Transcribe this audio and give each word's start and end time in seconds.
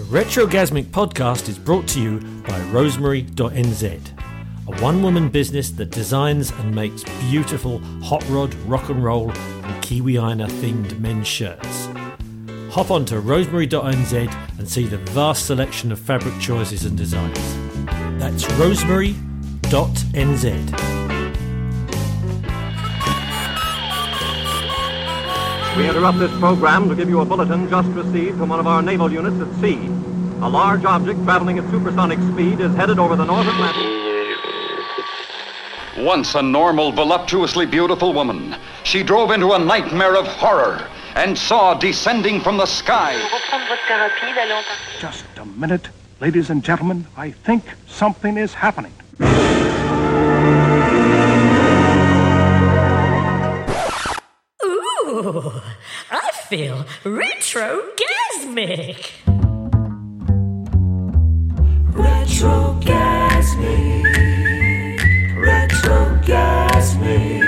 The 0.00 0.18
Retrogasmic 0.18 0.86
podcast 0.86 1.50
is 1.50 1.58
brought 1.58 1.86
to 1.88 2.00
you 2.00 2.20
by 2.48 2.58
Rosemary.nz, 2.70 3.82
a 4.66 4.82
one 4.82 5.02
woman 5.02 5.28
business 5.28 5.70
that 5.72 5.90
designs 5.90 6.52
and 6.52 6.74
makes 6.74 7.04
beautiful 7.28 7.80
hot 8.02 8.26
rod, 8.30 8.54
rock 8.66 8.88
and 8.88 9.04
roll, 9.04 9.30
and 9.30 9.84
Kiwiana 9.84 10.48
themed 10.48 10.98
men's 11.00 11.28
shirts. 11.28 11.90
Hop 12.70 12.90
on 12.90 13.04
to 13.04 13.20
rosemary.nz 13.20 14.34
and 14.58 14.66
see 14.66 14.86
the 14.86 14.96
vast 14.96 15.44
selection 15.44 15.92
of 15.92 15.98
fabric 15.98 16.40
choices 16.40 16.86
and 16.86 16.96
designs. 16.96 17.38
That's 18.18 18.50
rosemary.nz. 18.52 20.89
We 25.76 25.88
interrupt 25.88 26.18
this 26.18 26.36
program 26.38 26.88
to 26.88 26.94
give 26.94 27.08
you 27.08 27.20
a 27.20 27.24
bulletin 27.24 27.68
just 27.70 27.88
received 27.90 28.38
from 28.38 28.48
one 28.48 28.60
of 28.60 28.66
our 28.66 28.82
naval 28.82 29.10
units 29.12 29.40
at 29.40 29.60
sea. 29.60 29.78
A 30.42 30.48
large 30.48 30.84
object 30.84 31.22
traveling 31.24 31.58
at 31.58 31.70
supersonic 31.70 32.18
speed 32.32 32.60
is 32.60 32.74
headed 32.74 32.98
over 32.98 33.14
the 33.14 33.24
North 33.24 33.46
Atlantic. 33.46 33.86
Once 35.98 36.34
a 36.34 36.42
normal, 36.42 36.92
voluptuously 36.92 37.66
beautiful 37.66 38.12
woman, 38.12 38.56
she 38.84 39.02
drove 39.02 39.30
into 39.30 39.52
a 39.52 39.58
nightmare 39.58 40.16
of 40.16 40.26
horror 40.26 40.86
and 41.14 41.36
saw 41.36 41.74
descending 41.74 42.40
from 42.40 42.56
the 42.56 42.66
sky 42.66 43.14
reprendre 43.14 43.68
votre 43.68 43.86
thérapie, 43.86 44.34
d'aller 44.34 44.54
en 44.54 45.00
Just 45.00 45.24
a 45.38 45.44
minute, 45.44 45.88
ladies 46.20 46.50
and 46.50 46.64
gentlemen. 46.64 47.06
I 47.16 47.30
think 47.30 47.64
something 47.86 48.36
is 48.36 48.54
happening. 48.54 48.92
Ooh, 55.20 55.52
I 56.10 56.30
feel 56.48 56.84
retrogasmic. 57.04 59.10
Retrogasmic. 63.60 64.96
Retrogasmic. 65.36 67.40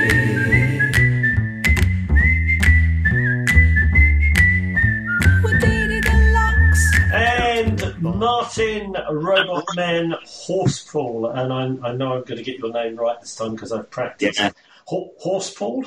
With 5.43 5.61
Didi 5.61 6.01
Deluxe. 6.01 6.93
And 7.13 8.03
Martin 8.03 8.97
Robot 9.11 9.65
Man 9.77 10.15
Horspool, 10.25 11.27
and 11.37 11.53
I, 11.53 11.89
I 11.89 11.93
know 11.93 12.15
I'm 12.15 12.25
going 12.25 12.39
to 12.39 12.43
get 12.43 12.59
your 12.59 12.73
name 12.73 12.97
right 12.97 13.21
this 13.21 13.37
time 13.37 13.55
because 13.55 13.73
I've 13.73 13.91
practiced. 13.91 14.39
Yeah. 14.39 14.51
Ho- 14.87 15.13
Horspool? 15.25 15.85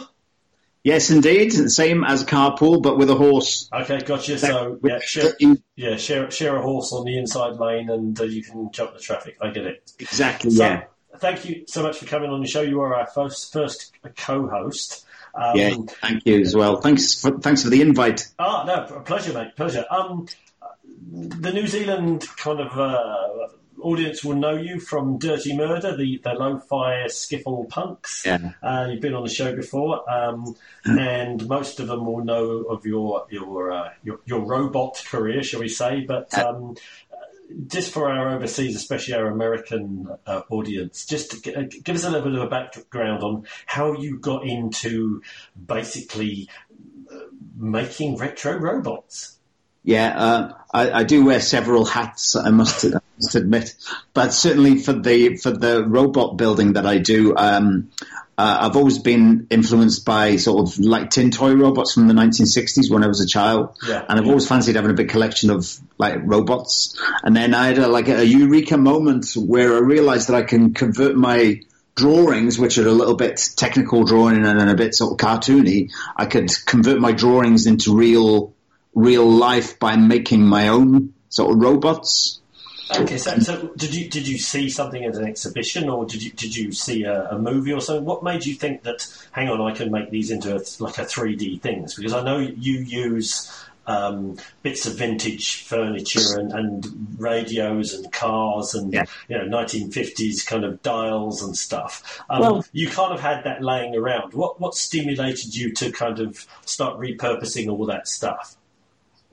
Yes, 0.86 1.10
indeed. 1.10 1.52
Same 1.52 2.04
as 2.04 2.22
a 2.22 2.26
carpool, 2.28 2.80
but 2.80 2.96
with 2.96 3.10
a 3.10 3.16
horse. 3.16 3.68
Okay, 3.74 4.02
gotcha. 4.02 4.38
So, 4.38 4.80
yeah, 4.84 5.00
share, 5.00 5.34
yeah, 5.76 5.98
share, 5.98 6.30
share 6.30 6.56
a 6.58 6.62
horse 6.62 6.94
on 6.94 7.06
the 7.06 7.18
inside 7.18 7.56
lane 7.56 7.90
and 7.90 8.18
uh, 8.20 8.24
you 8.24 8.44
can 8.44 8.72
jump 8.72 8.94
the 8.94 9.00
traffic. 9.00 9.36
I 9.42 9.50
get 9.50 9.66
it. 9.66 9.92
Exactly, 9.98 10.52
So, 10.52 10.64
yeah. 10.64 10.84
Thank 11.18 11.46
you 11.46 11.66
so 11.68 11.82
much 11.82 11.98
for 11.98 12.06
coming 12.06 12.30
on 12.30 12.40
the 12.40 12.48
show. 12.48 12.62
You 12.62 12.82
are 12.82 12.96
our 12.96 13.08
first, 13.08 13.52
first 13.52 13.94
co-host. 14.16 15.08
Um, 15.34 15.58
Yeah, 15.58 15.76
thank 16.02 16.24
you 16.28 16.40
as 16.42 16.56
well. 16.56 16.80
Thanks 16.82 17.20
for, 17.20 17.40
thanks 17.40 17.64
for 17.64 17.72
the 17.72 17.82
invite. 17.82 18.28
Ah, 18.38 18.64
no, 18.68 18.96
a 18.96 19.02
pleasure, 19.02 19.34
mate. 19.34 19.56
Pleasure. 19.56 19.86
Um, 19.90 20.28
the 21.12 21.52
New 21.52 21.66
Zealand 21.66 22.28
kind 22.38 22.60
of 22.60 22.78
uh, 22.78 23.48
audience 23.86 24.24
will 24.24 24.36
know 24.36 24.56
you 24.56 24.80
from 24.80 25.20
Dirty 25.20 25.56
Murder, 25.56 25.96
the, 25.96 26.20
the 26.24 26.34
lo-fi 26.34 27.06
skiffle 27.08 27.70
punks. 27.70 28.24
Yeah. 28.26 28.52
Uh, 28.62 28.88
you've 28.90 29.02
been 29.02 29.14
on 29.14 29.24
the 29.24 29.30
show 29.30 29.56
before, 29.56 30.10
um, 30.12 30.56
and 30.84 31.48
most 31.48 31.80
of 31.80 31.88
them 31.88 32.06
will 32.06 32.24
know 32.24 32.64
of 32.64 32.86
your 32.86 33.28
your 33.30 33.72
uh, 33.72 33.90
your, 34.04 34.20
your 34.26 34.42
robot 34.42 35.02
career, 35.06 35.44
shall 35.44 35.62
we 35.62 35.70
say? 35.70 36.02
But 36.02 36.38
um, 36.38 36.76
just 37.68 37.92
for 37.92 38.10
our 38.10 38.36
overseas, 38.36 38.76
especially 38.76 39.14
our 39.14 39.28
American 39.28 40.08
uh, 40.26 40.42
audience, 40.50 41.06
just 41.06 41.32
to 41.32 41.42
g- 41.42 41.56
uh, 41.56 41.64
give 41.84 41.96
us 41.96 42.04
a 42.04 42.10
little 42.10 42.30
bit 42.30 42.40
of 42.40 42.46
a 42.46 42.50
background 42.50 43.24
on 43.24 43.46
how 43.68 43.94
you 43.94 44.18
got 44.18 44.46
into 44.46 45.22
basically 45.56 46.50
uh, 47.12 47.20
making 47.56 48.18
retro 48.18 48.58
robots. 48.58 49.38
Yeah, 49.84 50.18
uh, 50.18 50.54
I, 50.74 50.92
I 50.92 51.04
do 51.04 51.24
wear 51.24 51.40
several 51.40 51.86
hats. 51.86 52.36
I 52.36 52.50
must, 52.50 52.86
must 53.18 53.36
admit, 53.36 53.76
but 54.14 54.34
certainly 54.34 54.78
for 54.80 54.94
the 54.94 55.38
for 55.38 55.52
the 55.52 55.84
robot 55.88 56.38
building 56.38 56.74
that 56.74 56.86
I 56.86 56.98
do, 56.98 57.36
um, 57.36 57.90
uh, 58.38 58.58
I've 58.62 58.76
always 58.76 59.00
been 59.00 59.48
influenced 59.50 60.06
by 60.06 60.36
sort 60.36 60.68
of 60.68 60.78
like 60.80 61.10
tin 61.10 61.32
toy 61.32 61.54
robots 61.54 61.94
from 61.94 62.08
the 62.08 62.14
1960s 62.14 62.92
when 62.92 63.04
I 63.04 63.08
was 63.08 63.22
a 63.22 63.28
child, 63.28 63.78
Yeah. 63.88 64.04
and 64.08 64.20
I've 64.20 64.28
always 64.28 64.48
fancied 64.48 64.76
having 64.76 64.92
a 64.92 64.96
big 64.96 65.10
collection 65.10 65.50
of 65.50 65.80
like 65.98 66.20
robots. 66.24 67.00
And 67.24 67.36
then 67.36 67.54
I 67.54 67.68
had 67.68 67.78
a, 67.78 67.88
like 67.88 68.10
a 68.10 68.26
eureka 68.26 68.78
moment 68.78 69.28
where 69.38 69.76
I 69.76 69.80
realised 69.80 70.28
that 70.28 70.36
I 70.36 70.44
can 70.44 70.74
convert 70.74 71.16
my 71.16 71.62
drawings, 71.96 72.60
which 72.60 72.78
are 72.78 72.86
a 72.86 72.92
little 72.92 73.16
bit 73.16 73.42
technical 73.56 74.04
drawing 74.04 74.46
and 74.46 74.70
a 74.70 74.76
bit 74.76 74.94
sort 74.96 75.14
of 75.14 75.26
cartoony, 75.26 75.92
I 76.18 76.26
could 76.26 76.52
convert 76.66 77.00
my 77.00 77.14
drawings 77.14 77.68
into 77.68 77.96
real 77.96 78.54
real 78.94 79.30
life 79.30 79.78
by 79.80 79.96
making 79.98 80.42
my 80.46 80.70
own 80.70 81.14
sort 81.30 81.52
of 81.52 81.62
robots. 81.62 82.40
Okay, 82.92 83.18
so, 83.18 83.38
so 83.40 83.68
did 83.78 83.96
you 83.96 84.10
did 84.10 84.28
you 84.28 84.38
see 84.38 84.70
something 84.70 85.04
at 85.04 85.16
an 85.16 85.26
exhibition, 85.26 85.90
or 85.90 86.06
did 86.06 86.22
you 86.22 86.32
did 86.32 86.56
you 86.56 86.72
see 86.72 87.04
a, 87.04 87.30
a 87.32 87.40
movie 87.40 87.74
or 87.74 87.82
something? 87.82 88.06
What 88.06 88.24
made 88.24 88.46
you 88.46 88.54
think 88.54 88.84
that? 88.84 89.08
Hang 89.32 89.50
on, 89.50 89.60
I 89.60 89.74
can 89.74 89.92
make 89.92 90.12
these 90.12 90.30
into 90.30 90.56
a, 90.56 90.62
like 90.80 90.98
a 91.00 91.06
three 91.06 91.36
D 91.36 91.58
things 91.58 91.96
because 91.96 92.14
I 92.14 92.22
know 92.24 92.38
you 92.38 92.74
use 92.80 93.52
um, 93.88 94.38
bits 94.62 94.86
of 94.86 94.96
vintage 94.98 95.64
furniture 95.64 96.40
and, 96.40 96.52
and 96.52 97.16
radios 97.18 97.94
and 97.94 98.12
cars 98.12 98.74
and 98.76 98.94
Yeah. 98.94 99.06
you 99.30 99.38
know 99.38 99.46
1950s 99.58 100.46
kind 100.46 100.64
of 100.64 100.82
dials 100.84 101.42
and 101.42 101.58
stuff. 101.58 102.22
Um, 102.30 102.40
Well- 102.42 102.66
you 102.72 102.90
kind 102.90 103.14
of 103.14 103.20
had 103.20 103.44
that 103.46 103.64
laying 103.64 103.96
around. 103.96 104.34
What 104.34 104.60
what 104.62 104.76
stimulated 104.76 105.56
you 105.56 105.74
to 105.74 105.92
kind 105.92 106.20
of 106.20 106.46
start 106.66 107.00
repurposing 107.00 107.68
all 107.70 107.86
that 107.88 108.08
stuff? 108.08 108.56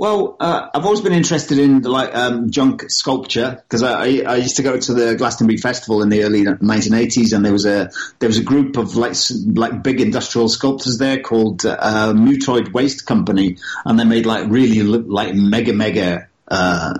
Well, 0.02 0.36
uh, 0.40 0.68
I've 0.74 0.84
always 0.84 1.00
been 1.00 1.12
interested 1.12 1.60
in 1.60 1.82
like 1.82 2.12
um, 2.12 2.50
junk 2.50 2.90
sculpture 2.90 3.62
because 3.62 3.84
I, 3.84 4.22
I, 4.26 4.34
used 4.34 4.56
to 4.56 4.64
go 4.64 4.76
to 4.76 4.94
the 4.94 5.14
Glastonbury 5.14 5.58
Festival 5.58 6.02
in 6.02 6.08
the 6.08 6.24
early 6.24 6.42
1980s, 6.42 7.32
and 7.32 7.44
there 7.44 7.52
was 7.52 7.66
a 7.66 7.88
there 8.18 8.28
was 8.28 8.36
a 8.36 8.42
group 8.42 8.76
of 8.78 8.96
like 8.96 9.14
like 9.54 9.84
big 9.84 10.00
industrial 10.00 10.48
sculptors 10.48 10.98
there 10.98 11.20
called 11.20 11.64
uh, 11.64 12.14
Mutoid 12.16 12.72
Waste 12.72 13.06
Company, 13.06 13.58
and 13.84 13.96
they 13.96 14.02
made 14.02 14.26
like 14.26 14.50
really 14.50 14.82
like 14.82 15.36
mega 15.36 15.72
mega 15.72 16.26
uh, 16.48 16.94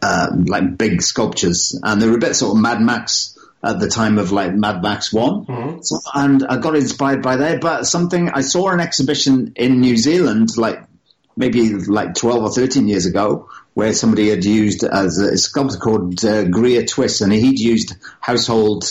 uh, 0.00 0.28
like 0.46 0.78
big 0.78 1.02
sculptures, 1.02 1.78
and 1.82 2.00
they 2.00 2.08
were 2.08 2.16
a 2.16 2.20
bit 2.20 2.36
sort 2.36 2.56
of 2.56 2.62
Mad 2.62 2.80
Max 2.80 3.38
at 3.62 3.80
the 3.80 3.90
time 3.90 4.16
of 4.16 4.32
like 4.32 4.54
Mad 4.54 4.82
Max 4.82 5.12
One, 5.12 5.82
so, 5.82 5.98
and 6.14 6.42
I 6.42 6.56
got 6.56 6.74
inspired 6.74 7.20
by 7.20 7.36
that. 7.36 7.60
But 7.60 7.84
something 7.84 8.30
I 8.30 8.40
saw 8.40 8.70
an 8.70 8.80
exhibition 8.80 9.52
in 9.56 9.82
New 9.82 9.98
Zealand 9.98 10.56
like 10.56 10.80
maybe 11.36 11.74
like 11.74 12.14
12 12.14 12.42
or 12.42 12.50
13 12.50 12.88
years 12.88 13.06
ago 13.06 13.48
where 13.74 13.92
somebody 13.92 14.30
had 14.30 14.44
used 14.44 14.84
as 14.84 15.18
a 15.18 15.36
sculptor 15.36 15.78
called 15.78 16.24
uh, 16.24 16.44
Greer 16.44 16.84
Twiss 16.84 17.20
and 17.20 17.32
he'd 17.32 17.60
used 17.60 17.94
household 18.20 18.84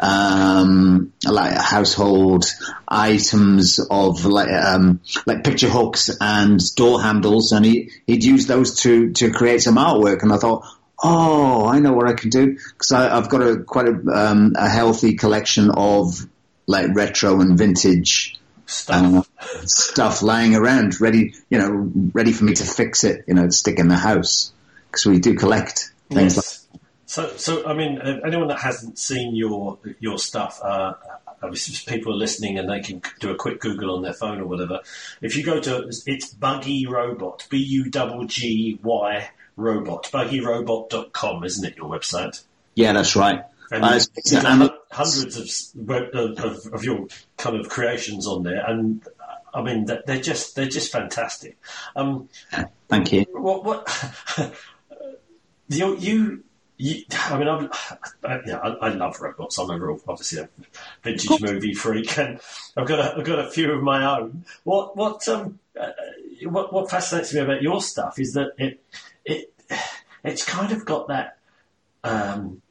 um, 0.00 1.12
like 1.26 1.54
household 1.54 2.44
items 2.86 3.80
of 3.90 4.24
like 4.24 4.48
um, 4.48 5.00
like 5.26 5.42
picture 5.42 5.68
hooks 5.68 6.10
and 6.20 6.60
door 6.76 7.02
handles 7.02 7.52
and 7.52 7.64
he 7.64 7.90
he'd 8.06 8.22
used 8.22 8.48
those 8.48 8.80
to 8.82 9.12
to 9.14 9.32
create 9.32 9.60
some 9.60 9.76
artwork. 9.76 10.22
And 10.22 10.32
I 10.32 10.36
thought 10.36 10.64
oh 11.02 11.66
I 11.66 11.80
know 11.80 11.92
what 11.92 12.08
I 12.08 12.12
can 12.12 12.30
do 12.30 12.54
because 12.54 12.92
I've 12.92 13.28
got 13.28 13.42
a 13.42 13.64
quite 13.64 13.88
a, 13.88 14.08
um, 14.08 14.52
a 14.56 14.68
healthy 14.68 15.14
collection 15.14 15.70
of 15.70 16.26
like 16.66 16.94
retro 16.94 17.40
and 17.40 17.58
vintage 17.58 18.37
Stuff. 18.68 19.30
stuff 19.64 20.20
lying 20.20 20.54
around, 20.54 21.00
ready, 21.00 21.34
you 21.48 21.58
know, 21.58 21.90
ready 22.12 22.32
for 22.32 22.44
me 22.44 22.52
to 22.54 22.64
fix 22.64 23.02
it, 23.02 23.24
you 23.26 23.32
know, 23.32 23.48
stick 23.48 23.78
in 23.78 23.88
the 23.88 23.96
house 23.96 24.52
because 24.90 25.06
we 25.06 25.18
do 25.20 25.34
collect 25.36 25.90
things. 26.10 26.36
Yes. 26.36 26.66
So, 27.06 27.34
so 27.38 27.66
I 27.66 27.72
mean, 27.72 27.98
uh, 27.98 28.20
anyone 28.26 28.48
that 28.48 28.58
hasn't 28.58 28.98
seen 28.98 29.34
your 29.34 29.78
your 30.00 30.18
stuff, 30.18 30.60
uh, 30.62 30.92
obviously 31.42 31.76
people 31.90 32.12
are 32.12 32.16
listening 32.16 32.58
and 32.58 32.68
they 32.68 32.80
can 32.80 33.00
do 33.20 33.30
a 33.30 33.36
quick 33.36 33.60
Google 33.60 33.96
on 33.96 34.02
their 34.02 34.12
phone 34.12 34.38
or 34.38 34.44
whatever. 34.44 34.80
If 35.22 35.34
you 35.34 35.44
go 35.44 35.60
to 35.60 35.90
it's 36.06 36.34
Buggy 36.34 36.86
Robot, 36.86 37.46
B 37.48 37.56
U 37.56 37.90
G 37.90 38.26
G 38.26 38.78
Y 38.82 39.30
Robot, 39.56 40.10
buggyrobot.com, 40.12 41.44
isn't 41.44 41.64
it? 41.64 41.76
Your 41.78 41.88
website. 41.88 42.44
Yeah, 42.74 42.92
that's 42.92 43.16
right. 43.16 43.44
And 43.70 43.84
Uh, 43.84 43.88
it's- 43.96 44.32
a 44.32 44.36
and- 44.38 44.46
hun- 44.62 44.70
hundreds 44.90 45.74
of, 45.76 45.88
of, 46.14 46.66
of 46.72 46.84
your 46.84 47.06
kind 47.36 47.56
of 47.56 47.68
creations 47.68 48.26
on 48.26 48.42
there, 48.42 48.64
and 48.66 49.06
I 49.52 49.62
mean 49.62 49.84
they're 49.86 50.02
they're 50.06 50.20
just 50.20 50.56
they're 50.56 50.68
just 50.68 50.90
fantastic. 50.92 51.58
Um, 51.96 52.28
thank 52.88 53.12
you. 53.12 53.26
what 53.32 53.64
what 53.64 53.86
you 55.68 55.96
you. 55.96 56.44
You, 56.80 57.02
I 57.12 57.36
mean, 57.36 57.48
I'm, 57.48 57.68
I, 58.22 58.38
yeah, 58.46 58.58
I, 58.58 58.68
I 58.68 58.88
love 58.90 59.20
robots. 59.20 59.58
I'm 59.58 59.68
a 59.68 59.76
real, 59.76 60.00
obviously 60.06 60.42
a 60.42 60.48
vintage 61.02 61.40
movie 61.40 61.74
freak, 61.74 62.16
and 62.16 62.38
I've 62.76 62.86
got 62.86 63.00
a, 63.00 63.16
I've 63.18 63.24
got 63.24 63.40
a 63.40 63.50
few 63.50 63.72
of 63.72 63.82
my 63.82 64.16
own. 64.16 64.44
What 64.62 64.96
what 64.96 65.26
um 65.26 65.58
uh, 65.76 65.88
what 66.44 66.72
what 66.72 66.88
fascinates 66.88 67.34
me 67.34 67.40
about 67.40 67.62
your 67.62 67.82
stuff 67.82 68.20
is 68.20 68.34
that 68.34 68.52
it 68.58 68.80
it 69.24 69.52
it's 70.22 70.44
kind 70.44 70.70
of 70.70 70.84
got 70.84 71.08
that 71.08 71.38
um, 72.04 72.62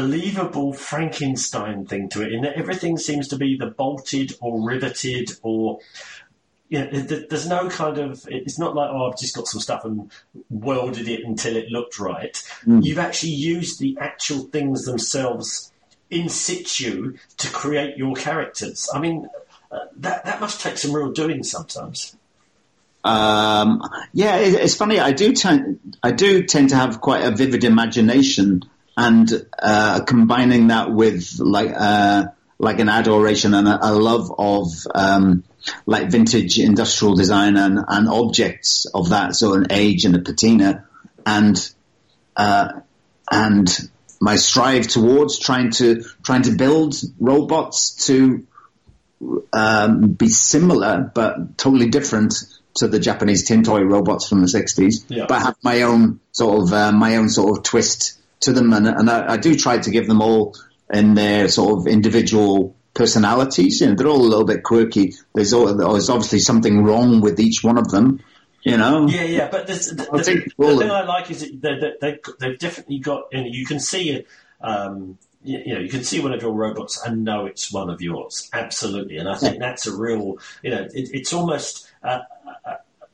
believable 0.00 0.72
Frankenstein 0.72 1.86
thing 1.86 2.08
to 2.10 2.22
it, 2.22 2.32
in 2.32 2.42
that 2.42 2.56
everything 2.56 2.98
seems 2.98 3.28
to 3.28 3.36
be 3.36 3.56
the 3.56 3.66
bolted 3.66 4.34
or 4.40 4.62
riveted 4.62 5.32
or. 5.42 5.80
You 6.68 6.80
know, 6.80 6.90
there's 7.30 7.48
no 7.48 7.68
kind 7.70 7.96
of. 7.98 8.26
It's 8.28 8.58
not 8.58 8.74
like 8.74 8.90
oh, 8.90 9.08
I've 9.08 9.18
just 9.18 9.36
got 9.36 9.46
some 9.46 9.60
stuff 9.60 9.84
and 9.84 10.10
welded 10.50 11.06
it 11.06 11.24
until 11.24 11.54
it 11.54 11.68
looked 11.70 12.00
right. 12.00 12.36
You've 12.66 12.98
actually 12.98 13.34
used 13.34 13.78
the 13.78 13.96
actual 14.00 14.40
things 14.40 14.84
themselves 14.84 15.72
in 16.10 16.28
situ 16.28 17.16
to 17.36 17.50
create 17.52 17.96
your 17.96 18.16
characters. 18.16 18.88
I 18.92 18.98
mean, 18.98 19.28
uh, 19.70 19.78
that 19.98 20.24
that 20.24 20.40
must 20.40 20.60
take 20.60 20.76
some 20.76 20.92
real 20.92 21.12
doing 21.12 21.44
sometimes. 21.44 22.16
Um, 23.04 23.82
yeah, 24.12 24.38
it, 24.38 24.54
it's 24.54 24.74
funny. 24.74 24.98
I 24.98 25.12
do 25.12 25.32
tend, 25.32 25.96
I 26.02 26.10
do 26.10 26.42
tend 26.42 26.70
to 26.70 26.76
have 26.76 27.00
quite 27.00 27.22
a 27.24 27.30
vivid 27.30 27.62
imagination, 27.62 28.64
and 28.96 29.46
uh, 29.58 30.00
combining 30.04 30.68
that 30.68 30.90
with 30.90 31.38
like 31.38 31.72
uh, 31.74 32.26
like 32.58 32.78
an 32.78 32.88
adoration 32.88 33.52
and 33.54 33.68
a, 33.68 33.90
a 33.90 33.92
love 33.92 34.32
of 34.38 34.68
um, 34.94 35.44
like 35.84 36.10
vintage 36.10 36.58
industrial 36.58 37.14
design 37.14 37.56
and, 37.56 37.78
and 37.86 38.08
objects 38.08 38.86
of 38.94 39.10
that 39.10 39.34
sort 39.34 39.60
of 39.60 39.66
age 39.70 40.04
and 40.04 40.16
a 40.16 40.20
patina, 40.20 40.86
and 41.26 41.70
uh, 42.36 42.72
and 43.30 43.68
my 44.20 44.36
strive 44.36 44.86
towards 44.86 45.38
trying 45.38 45.70
to 45.72 46.02
trying 46.22 46.42
to 46.42 46.52
build 46.52 46.94
robots 47.20 48.06
to 48.06 48.46
um, 49.52 50.12
be 50.12 50.28
similar 50.28 51.10
but 51.14 51.58
totally 51.58 51.88
different 51.88 52.34
to 52.74 52.88
the 52.88 52.98
Japanese 52.98 53.44
tin 53.44 53.62
toy 53.62 53.80
robots 53.80 54.28
from 54.28 54.40
the 54.42 54.46
60s, 54.46 55.04
Yeah. 55.08 55.24
but 55.26 55.40
have 55.40 55.56
my 55.62 55.82
own 55.82 56.20
sort 56.32 56.62
of 56.62 56.72
uh, 56.72 56.92
my 56.92 57.16
own 57.16 57.28
sort 57.30 57.56
of 57.58 57.64
twist 57.64 58.18
to 58.40 58.52
them, 58.52 58.72
and, 58.72 58.86
and 58.86 59.10
I, 59.10 59.32
I 59.32 59.36
do 59.36 59.56
try 59.56 59.78
to 59.78 59.90
give 59.90 60.06
them 60.06 60.20
all 60.20 60.54
in 60.92 61.14
their 61.14 61.48
sort 61.48 61.78
of 61.78 61.86
individual 61.86 62.76
personalities. 62.94 63.80
You 63.80 63.88
know, 63.88 63.94
they're 63.94 64.08
all 64.08 64.20
a 64.20 64.22
little 64.22 64.44
bit 64.44 64.62
quirky. 64.62 65.14
There's, 65.34 65.52
all, 65.52 65.74
there's 65.74 66.10
obviously 66.10 66.40
something 66.40 66.84
wrong 66.84 67.20
with 67.20 67.40
each 67.40 67.64
one 67.64 67.78
of 67.78 67.90
them. 67.90 68.20
You 68.62 68.76
know, 68.76 69.06
Yeah, 69.06 69.22
yeah, 69.22 69.48
but 69.48 69.68
there's, 69.68 69.88
the, 69.88 70.08
the, 70.12 70.24
think 70.24 70.56
the 70.56 70.76
thing 70.76 70.90
I 70.90 71.04
like 71.04 71.30
is 71.30 71.40
that 71.40 71.60
they, 71.62 71.78
they, 71.78 71.92
they've, 72.00 72.20
they've 72.40 72.58
definitely 72.58 72.98
got, 72.98 73.28
and 73.32 73.46
you 73.54 73.64
can 73.64 73.78
see, 73.78 74.24
um, 74.60 75.18
you, 75.44 75.62
you 75.64 75.74
know, 75.74 75.80
you 75.80 75.88
can 75.88 76.02
see 76.02 76.20
one 76.20 76.32
of 76.32 76.42
your 76.42 76.52
robots 76.52 77.00
and 77.06 77.24
know 77.24 77.46
it's 77.46 77.72
one 77.72 77.90
of 77.90 78.02
yours, 78.02 78.50
absolutely. 78.52 79.18
And 79.18 79.28
I 79.28 79.36
think 79.36 79.60
that's 79.60 79.86
a 79.86 79.96
real, 79.96 80.38
you 80.62 80.70
know, 80.70 80.82
it, 80.82 81.10
it's 81.12 81.32
almost, 81.32 81.88
uh, 82.02 82.20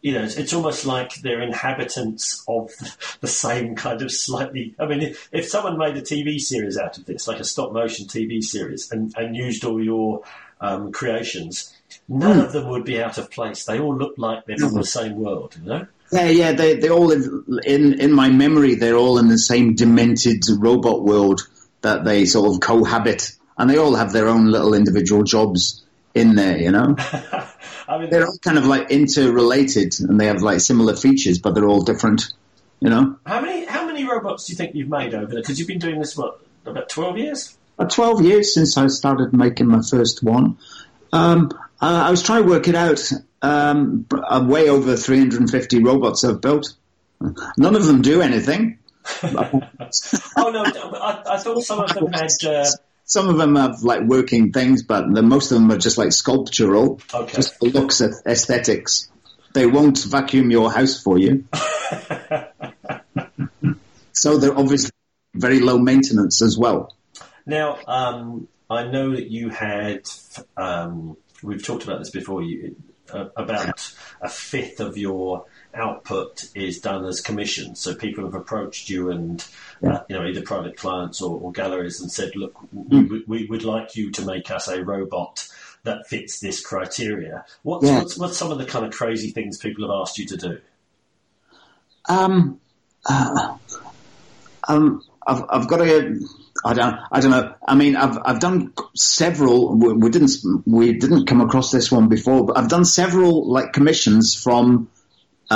you 0.03 0.13
know, 0.13 0.25
it's, 0.25 0.37
it's 0.37 0.53
almost 0.53 0.85
like 0.85 1.15
they're 1.17 1.41
inhabitants 1.41 2.45
of 2.49 2.73
the 3.21 3.29
same 3.29 3.77
kind 3.77 4.03
of 4.03 4.11
slightly. 4.11 4.75
I 4.79 4.87
mean, 4.87 5.01
if, 5.01 5.29
if 5.33 5.49
someone 5.49 5.79
made 5.79 5.97
a 5.97 6.03
TV 6.03 6.41
series 6.41 6.77
out 6.77 6.99
of 6.99 7.07
this, 7.07 7.29
like 7.29 7.39
a 7.39 7.45
stop 7.45 7.73
motion 7.73 8.07
TV 8.07 8.43
series, 8.43 8.91
and, 8.91 9.15
and 9.17 9.37
used 9.37 9.65
all 9.65 9.83
your 9.83 10.23
um, 10.61 10.91
creations, 10.91 11.73
none 12.09 12.41
of 12.41 12.53
them 12.53 12.69
would 12.69 12.85
be 12.85 13.01
out 13.01 13.17
of 13.17 13.31
place. 13.31 13.65
They 13.65 13.79
all 13.79 13.97
look 13.97 14.15
like 14.19 14.45
they're 14.45 14.59
from 14.59 14.75
the 14.75 14.85
same 14.85 15.17
world, 15.17 15.57
you 15.63 15.69
know. 15.69 15.87
Yeah, 16.11 16.29
yeah, 16.29 16.53
they 16.53 16.75
they 16.75 16.91
all 16.91 17.07
live 17.07 17.25
in 17.65 17.99
in 17.99 18.13
my 18.13 18.29
memory. 18.29 18.75
They're 18.75 18.97
all 18.97 19.19
in 19.19 19.29
the 19.29 19.39
same 19.39 19.75
demented 19.75 20.43
robot 20.59 21.05
world 21.05 21.49
that 21.81 22.05
they 22.05 22.27
sort 22.27 22.53
of 22.53 22.61
cohabit, 22.61 23.33
and 23.57 23.71
they 23.71 23.79
all 23.79 23.95
have 23.95 24.13
their 24.13 24.29
own 24.29 24.51
little 24.51 24.75
individual 24.75 25.23
jobs 25.23 25.83
in 26.15 26.35
there. 26.35 26.59
You 26.59 26.71
know, 26.71 26.97
I 27.89 27.99
mean, 27.99 28.11
they're 28.11 28.27
all 28.27 28.39
kind 28.39 28.59
of 28.59 28.67
like 28.67 28.91
interrelated, 28.91 29.95
and 30.01 30.21
they 30.21 30.27
have 30.27 30.43
like 30.43 30.61
similar 30.61 30.97
features, 30.97 31.39
but 31.39 31.55
they're 31.55 31.69
all 31.69 31.83
different. 31.83 32.33
You 32.81 32.91
know, 32.91 33.17
how 33.27 33.41
many 33.41 33.65
how 33.65 33.87
many 33.87 34.05
robots 34.05 34.47
do 34.47 34.53
you 34.53 34.57
think 34.57 34.75
you've 34.75 34.89
made 34.89 35.15
over 35.15 35.27
there? 35.27 35.41
Because 35.41 35.59
you've 35.59 35.69
been 35.69 35.79
doing 35.79 35.99
this 35.99 36.17
what 36.17 36.41
about 36.67 36.89
twelve 36.89 37.19
years? 37.19 37.57
Uh, 37.79 37.87
twelve 37.87 38.23
years 38.23 38.55
since 38.55 38.77
I 38.77 38.87
started 38.89 39.33
making 39.33 39.69
my 39.69 39.83
first 39.83 40.23
one. 40.23 40.59
Um, 41.13 41.51
I, 41.81 42.09
I 42.09 42.11
was 42.11 42.23
trying 42.23 42.45
to 42.45 42.49
work 42.49 42.69
it 42.69 42.75
out. 42.75 43.01
Um, 43.43 44.07
uh, 44.13 44.45
way 44.47 44.69
over 44.69 44.97
350 44.97 45.83
robots 45.83 46.23
I've 46.23 46.41
built. 46.41 46.75
None 47.59 47.75
of 47.75 47.87
them 47.87 48.03
do 48.03 48.23
anything. 48.23 48.79
Oh 50.37 50.49
no, 50.51 50.63
I, 50.65 51.23
I 51.27 51.39
thought 51.39 51.61
some 51.63 51.81
of 51.81 51.93
them 51.93 52.11
had. 52.13 52.31
Uh, 52.45 52.65
Some 53.13 53.29
of 53.29 53.37
them 53.37 53.57
have 53.57 53.83
like 53.83 54.01
working 54.05 54.53
things, 54.53 54.83
but 54.83 55.13
the, 55.13 55.23
most 55.23 55.53
of 55.53 55.59
them 55.59 55.71
are 55.71 55.77
just 55.77 55.99
like 55.99 56.13
sculptural, 56.13 56.99
Okay. 57.13 57.35
just 57.35 57.63
looks 57.63 58.01
at 58.01 58.13
aesthetics. 58.25 59.11
They 59.53 59.67
won't 59.67 59.99
vacuum 60.03 60.51
your 60.51 60.73
house 60.73 61.03
for 61.03 61.19
you. 61.19 61.45
so 64.13 64.39
they're 64.39 64.57
obviously 64.57 64.93
very 65.35 65.61
low 65.61 65.77
maintenance 65.79 66.41
as 66.41 66.57
well. 66.57 66.97
now, 67.45 67.79
um, 67.87 68.49
I 68.71 68.85
know 68.85 69.11
that 69.15 69.31
you 69.31 69.51
had. 69.51 70.09
Um, 70.57 71.19
we've 71.43 71.63
talked 71.63 71.85
about 71.85 71.99
this 71.99 72.09
before. 72.09 72.41
You 72.43 72.77
uh, 73.13 73.27
about 73.37 73.93
a 74.23 74.29
fifth 74.31 74.81
of 74.81 74.97
your 74.97 75.45
output 75.75 76.49
is 76.55 76.81
done 76.81 77.05
as 77.05 77.21
commissions. 77.21 77.81
So 77.81 77.95
people 77.95 78.25
have 78.25 78.35
approached 78.35 78.89
you 78.91 79.11
and. 79.11 79.45
Uh, 79.85 79.99
you 80.09 80.15
know, 80.17 80.25
either 80.25 80.43
private 80.43 80.77
clients 80.77 81.21
or, 81.21 81.41
or 81.41 81.51
galleries, 81.51 82.01
and 82.01 82.09
said, 82.09 82.37
"Look, 82.37 82.55
we, 82.73 83.03
we, 83.03 83.25
we 83.27 83.47
would 83.47 83.65
like 83.65 83.97
you 83.97 84.13
to 84.13 84.25
make 84.25 84.49
us 84.49 84.69
a 84.69 84.85
robot 84.85 85.49
that 85.83 86.07
fits 86.07 86.39
this 86.39 86.65
criteria." 86.65 87.45
What's, 87.65 87.85
Yeah. 87.85 87.99
what's 87.99 88.17
what's 88.17 88.37
some 88.39 88.53
of 88.53 88.59
the 88.59 88.65
kind 88.65 88.87
of 88.87 88.93
crazy 88.93 89.33
things 89.33 89.59
people 89.59 89.83
have 89.83 90.01
asked 90.01 90.19
you 90.19 90.27
to 90.29 90.37
do? 90.37 90.59
Um, 92.09 92.61
uh, 93.07 93.57
um, 94.69 95.03
I've, 95.27 95.43
I've 95.51 95.67
got 95.69 95.79
to. 95.79 96.29
I 96.65 96.75
don't. 96.75 97.01
I 97.11 97.21
don't 97.21 97.33
know. 97.33 97.55
I 97.67 97.75
mean, 97.75 97.97
I've 97.97 98.19
I've 98.25 98.39
done 98.39 98.73
several. 98.95 99.75
We, 99.77 99.95
we 99.95 100.11
didn't 100.11 100.31
we 100.65 100.93
didn't 100.93 101.27
come 101.27 101.41
across 101.41 101.73
this 101.73 101.91
one 101.91 102.09
before, 102.09 102.47
but 102.47 102.57
I've 102.57 102.69
done 102.69 102.85
several 102.85 103.51
like 103.51 103.73
commissions 103.73 104.41
from 104.41 104.89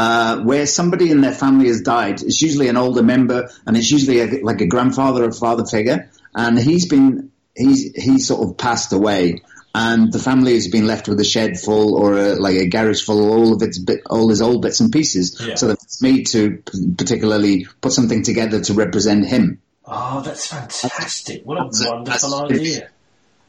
uh, 0.00 0.40
where 0.48 0.66
somebody 0.66 1.10
in 1.10 1.20
their 1.22 1.32
family 1.44 1.68
has 1.68 1.80
died. 1.80 2.20
It's 2.22 2.42
usually 2.42 2.68
an 2.68 2.76
older 2.76 3.02
member, 3.02 3.48
and 3.66 3.76
it's 3.76 3.90
usually 3.90 4.20
a, 4.20 4.26
like 4.44 4.60
a 4.60 4.66
grandfather 4.66 5.24
or 5.24 5.32
father 5.32 5.64
figure, 5.64 6.10
and 6.34 6.58
he's 6.58 6.86
been 6.86 7.30
he's 7.54 7.80
he's 8.06 8.26
sort 8.28 8.40
of 8.48 8.56
passed 8.56 8.92
away. 8.92 9.42
And 9.78 10.10
the 10.10 10.18
family 10.18 10.54
has 10.54 10.68
been 10.68 10.86
left 10.86 11.06
with 11.06 11.20
a 11.20 11.24
shed 11.24 11.60
full 11.60 11.94
or 12.02 12.16
a, 12.16 12.34
like 12.36 12.56
a 12.56 12.66
garage 12.66 13.02
full 13.04 13.20
of 13.24 13.30
all 13.30 13.52
of 13.54 13.60
its 13.62 13.78
bit, 13.78 14.00
all 14.08 14.30
his 14.30 14.40
old 14.40 14.62
bits 14.62 14.80
and 14.80 14.90
pieces. 14.90 15.36
Yeah. 15.46 15.54
So 15.56 15.68
that's 15.68 16.00
me 16.00 16.24
to 16.32 16.62
particularly 16.96 17.66
put 17.82 17.92
something 17.92 18.22
together 18.22 18.60
to 18.62 18.72
represent 18.74 19.26
him 19.26 19.60
Oh, 19.88 20.20
that's 20.20 20.46
fantastic! 20.48 21.42
What 21.44 21.58
a 21.58 21.64
wonderful 21.64 22.04
that's- 22.04 22.50
idea. 22.60 22.88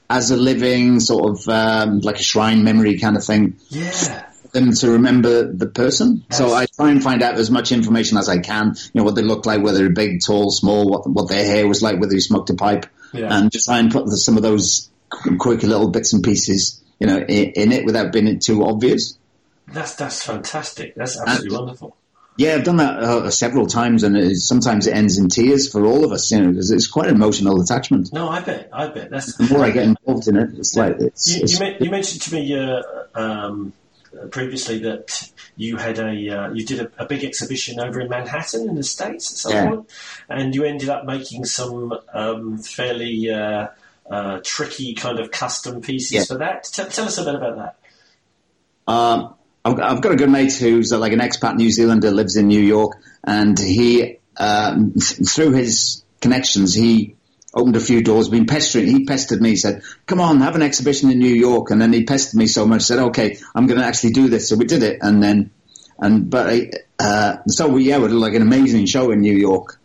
as 0.09 0.29
a 0.31 0.37
living 0.37 0.99
sort 0.99 1.31
of 1.31 1.47
um, 1.49 1.99
like 2.01 2.19
a 2.19 2.23
shrine 2.23 2.63
memory 2.63 2.99
kind 2.99 3.17
of 3.17 3.23
thing. 3.23 3.55
Yeah. 3.69 4.26
Them 4.51 4.73
to 4.73 4.91
remember 4.91 5.51
the 5.51 5.67
person. 5.67 6.23
So 6.31 6.53
I 6.53 6.65
try 6.65 6.91
and 6.91 7.01
find 7.03 7.21
out 7.23 7.35
as 7.35 7.49
much 7.51 7.71
information 7.71 8.17
as 8.17 8.29
I 8.29 8.39
can. 8.39 8.75
You 8.93 8.99
know 8.99 9.03
what 9.03 9.15
they 9.15 9.21
look 9.23 9.45
like, 9.45 9.61
whether 9.61 9.79
they're 9.79 9.89
big, 9.89 10.21
tall, 10.25 10.51
small, 10.51 10.89
what 10.89 11.09
what 11.09 11.29
their 11.29 11.45
hair 11.45 11.67
was 11.67 11.81
like, 11.81 11.99
whether 11.99 12.13
they 12.13 12.19
smoked 12.19 12.49
a 12.49 12.55
pipe, 12.55 12.85
Yeah. 13.13 13.35
and 13.35 13.51
just 13.51 13.65
try 13.65 13.79
and 13.79 13.91
put 13.91 14.05
the, 14.05 14.17
some 14.17 14.37
of 14.37 14.43
those 14.43 14.89
quirky 15.37 15.67
little 15.67 15.89
bits 15.89 16.13
and 16.13 16.23
pieces, 16.23 16.83
you 16.99 17.07
know, 17.07 17.17
in, 17.17 17.51
in 17.51 17.71
it 17.71 17.85
without 17.85 18.11
being 18.11 18.39
too 18.39 18.65
obvious. 18.65 19.17
That's 19.67 19.95
that's 19.95 20.23
fantastic. 20.23 20.95
That's 20.95 21.19
absolutely 21.19 21.57
wonderful. 21.57 21.97
Yeah, 22.37 22.53
I've 22.53 22.63
done 22.63 22.77
that 22.77 22.99
uh, 22.99 23.31
several 23.31 23.65
times, 23.65 24.03
and 24.03 24.15
it, 24.15 24.35
sometimes 24.37 24.85
it 24.85 24.95
ends 24.95 25.17
in 25.17 25.27
tears 25.27 25.71
for 25.71 25.83
all 25.85 26.05
of 26.05 26.11
us. 26.11 26.29
You 26.31 26.39
know, 26.39 26.49
because 26.51 26.69
it's 26.69 26.85
quite 26.85 27.09
an 27.09 27.15
emotional 27.15 27.59
attachment. 27.59 28.13
No, 28.13 28.29
I 28.29 28.41
bet. 28.41 28.69
I 28.71 28.87
bet. 28.89 29.09
That's 29.09 29.35
The 29.35 29.45
more 29.51 29.65
I 29.65 29.71
get 29.71 29.85
involved 29.85 30.27
in 30.27 30.37
it, 30.37 30.51
it's 30.55 30.75
like 30.75 30.97
it's. 30.99 31.35
You, 31.35 31.41
it's 31.43 31.53
you, 31.53 31.59
men- 31.59 31.77
you 31.81 31.89
mentioned 31.89 32.21
to 32.21 32.33
me 32.35 32.55
uh, 32.55 32.81
um, 33.15 33.73
previously 34.31 34.79
that 34.79 35.31
you 35.55 35.77
had 35.77 35.99
a 35.99 36.29
uh, 36.29 36.51
you 36.53 36.65
did 36.65 36.79
a, 36.79 36.91
a 36.97 37.05
big 37.05 37.23
exhibition 37.23 37.79
over 37.79 37.99
in 37.99 38.09
Manhattan 38.09 38.67
in 38.69 38.75
the 38.75 38.83
states 38.83 39.31
at 39.31 39.37
some 39.37 39.51
Yeah. 39.51 39.69
point, 39.69 39.89
and 40.29 40.55
you 40.55 40.63
ended 40.63 40.89
up 40.89 41.05
making 41.05 41.45
some 41.45 41.93
um, 42.13 42.57
fairly 42.59 43.29
uh, 43.31 43.67
uh, 44.09 44.39
tricky 44.43 44.93
kind 44.93 45.19
of 45.19 45.31
custom 45.31 45.81
pieces 45.81 46.11
Yeah. 46.11 46.23
for 46.23 46.37
that. 46.37 46.63
Tell, 46.71 46.87
tell 46.87 47.05
us 47.05 47.17
a 47.17 47.25
bit 47.25 47.35
about 47.35 47.57
that. 47.57 48.91
Um, 48.91 49.33
I've, 49.65 49.79
I've 49.81 50.01
got 50.01 50.13
a 50.13 50.15
good 50.15 50.29
mate 50.29 50.53
who's 50.53 50.93
uh, 50.93 50.97
like 50.97 51.11
an 51.11 51.19
expat 51.19 51.55
New 51.57 51.69
Zealander, 51.69 52.11
lives 52.11 52.37
in 52.37 52.47
New 52.47 52.61
York, 52.61 52.93
and 53.25 53.59
he, 53.59 54.19
um, 54.37 54.93
th- 54.93 55.29
through 55.29 55.51
his 55.51 56.03
connections, 56.21 56.73
he 56.73 57.16
opened 57.57 57.75
a 57.75 57.81
few 57.81 58.01
doors. 58.01 58.29
Been 58.29 58.45
pestering. 58.45 58.87
He 58.87 59.05
pestered 59.05 59.41
me. 59.41 59.55
Said, 59.55 59.81
"Come 60.05 60.21
on, 60.21 60.41
have 60.41 60.55
an 60.55 60.61
exhibition 60.61 61.11
in 61.11 61.19
New 61.19 61.33
York." 61.33 61.71
And 61.71 61.81
then 61.81 61.91
he 61.91 62.03
pestered 62.03 62.37
me 62.37 62.47
so 62.47 62.65
much. 62.65 62.83
Said, 62.83 62.99
"Okay, 62.99 63.37
I'm 63.55 63.67
going 63.67 63.79
to 63.79 63.85
actually 63.85 64.11
do 64.11 64.29
this." 64.29 64.49
So 64.49 64.55
we 64.55 64.65
did 64.65 64.83
it, 64.83 64.99
and 65.01 65.21
then, 65.21 65.51
and 65.99 66.29
but 66.29 66.73
uh, 66.99 67.37
so 67.47 67.67
we 67.67 67.85
yeah, 67.85 67.97
we 67.97 68.07
did 68.07 68.15
like 68.15 68.35
an 68.35 68.41
amazing 68.41 68.85
show 68.85 69.11
in 69.11 69.21
New 69.21 69.35
York 69.35 69.79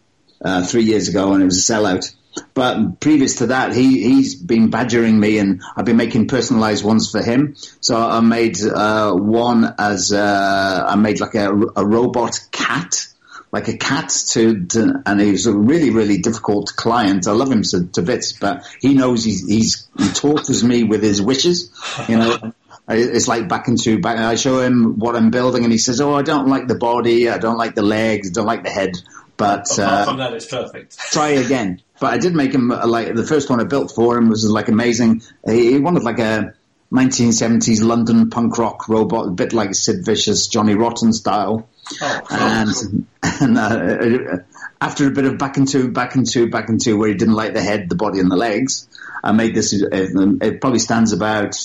uh, 0.44 0.64
three 0.64 0.84
years 0.84 1.08
ago, 1.08 1.32
and 1.32 1.42
it 1.42 1.46
was 1.46 1.68
a 1.68 1.72
sellout. 1.72 2.14
But 2.54 3.00
previous 3.00 3.36
to 3.36 3.46
that, 3.48 3.74
he 3.74 4.02
he's 4.02 4.34
been 4.34 4.70
badgering 4.70 5.18
me, 5.18 5.38
and 5.38 5.62
I've 5.76 5.84
been 5.84 5.96
making 5.96 6.28
personalised 6.28 6.84
ones 6.84 7.10
for 7.10 7.22
him. 7.22 7.54
So 7.80 7.96
I 7.96 8.20
made 8.20 8.62
uh, 8.62 9.12
one 9.14 9.74
as 9.78 10.12
uh, 10.12 10.84
I 10.88 10.96
made 10.96 11.20
like 11.20 11.34
a, 11.34 11.50
a 11.76 11.86
robot 11.86 12.38
cat 12.50 13.06
like 13.52 13.68
a 13.68 13.76
cat 13.76 14.08
to, 14.30 14.64
to 14.66 15.02
and 15.04 15.20
he's 15.20 15.46
a 15.46 15.52
really 15.52 15.90
really 15.90 16.18
difficult 16.18 16.72
client. 16.74 17.28
I 17.28 17.32
love 17.32 17.52
him 17.52 17.62
to, 17.62 17.86
to 17.88 18.02
bits, 18.02 18.32
but 18.32 18.64
he 18.80 18.94
knows 18.94 19.24
he's, 19.24 19.46
he's 19.46 19.88
he 19.98 20.08
tortures 20.08 20.64
me 20.64 20.84
with 20.84 21.02
his 21.02 21.20
wishes. 21.20 21.70
You 22.08 22.16
know, 22.16 22.52
it's 22.88 23.28
like 23.28 23.48
back 23.48 23.68
into 23.68 24.00
back. 24.00 24.16
I 24.16 24.34
show 24.36 24.60
him 24.60 24.98
what 24.98 25.14
I'm 25.14 25.30
building, 25.30 25.64
and 25.64 25.72
he 25.72 25.78
says, 25.78 26.00
"Oh, 26.00 26.14
I 26.14 26.22
don't 26.22 26.48
like 26.48 26.66
the 26.66 26.74
body, 26.74 27.28
I 27.28 27.38
don't 27.38 27.58
like 27.58 27.74
the 27.74 27.82
legs, 27.82 28.30
I 28.30 28.32
don't 28.32 28.46
like 28.46 28.64
the 28.64 28.70
head." 28.70 28.96
But 29.36 29.70
Apart 29.72 29.78
uh, 29.78 30.04
from 30.04 30.16
that, 30.18 30.32
it's 30.32 30.46
perfect. 30.46 30.98
try 31.12 31.28
again. 31.30 31.82
But 32.00 32.14
I 32.14 32.18
did 32.18 32.34
make 32.34 32.52
him 32.52 32.72
uh, 32.72 32.86
like 32.86 33.14
the 33.14 33.26
first 33.26 33.50
one 33.50 33.60
I 33.60 33.64
built 33.64 33.92
for 33.94 34.16
him 34.16 34.28
was 34.28 34.48
like 34.48 34.68
amazing. 34.68 35.22
He 35.46 35.78
wanted 35.78 36.04
like 36.04 36.18
a 36.18 36.54
1970s 36.92 37.82
London 37.82 38.28
punk 38.30 38.58
rock 38.58 38.88
robot, 38.88 39.28
a 39.28 39.30
bit 39.30 39.52
like 39.52 39.74
Sid 39.74 40.04
Vicious, 40.04 40.46
Johnny 40.48 40.74
Rotten 40.74 41.12
style. 41.12 41.66
Oh, 42.00 42.22
And, 42.30 43.06
and 43.22 43.58
uh, 43.58 44.42
after 44.80 45.06
a 45.08 45.10
bit 45.10 45.24
of 45.24 45.38
back 45.38 45.56
and 45.56 45.66
two, 45.66 45.90
back 45.90 46.14
and 46.14 46.28
two, 46.28 46.50
back 46.50 46.68
and 46.68 46.80
two, 46.80 46.98
where 46.98 47.08
he 47.08 47.14
didn't 47.14 47.34
like 47.34 47.54
the 47.54 47.62
head, 47.62 47.88
the 47.88 47.94
body, 47.96 48.20
and 48.20 48.30
the 48.30 48.36
legs, 48.36 48.88
I 49.24 49.32
made 49.32 49.54
this. 49.54 49.72
uh, 49.72 49.86
It 49.90 50.60
probably 50.60 50.80
stands 50.80 51.12
about 51.12 51.56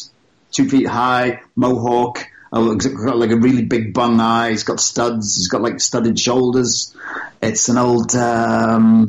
two 0.52 0.70
feet 0.70 0.88
high, 0.88 1.42
mohawk. 1.56 2.26
Oh, 2.54 2.76
got 2.76 3.18
like 3.18 3.32
a 3.32 3.36
really 3.38 3.64
big 3.66 3.94
bung 3.94 4.22
eye. 4.22 4.52
He's 4.52 4.64
got 4.64 4.80
studs. 4.80 5.36
He's 5.36 5.50
got 5.50 5.62
like 5.62 5.82
studded 5.82 6.18
shoulders. 6.18 6.96
It's 7.42 7.68
an 7.68 7.78
old. 7.78 8.16
Um, 8.16 9.08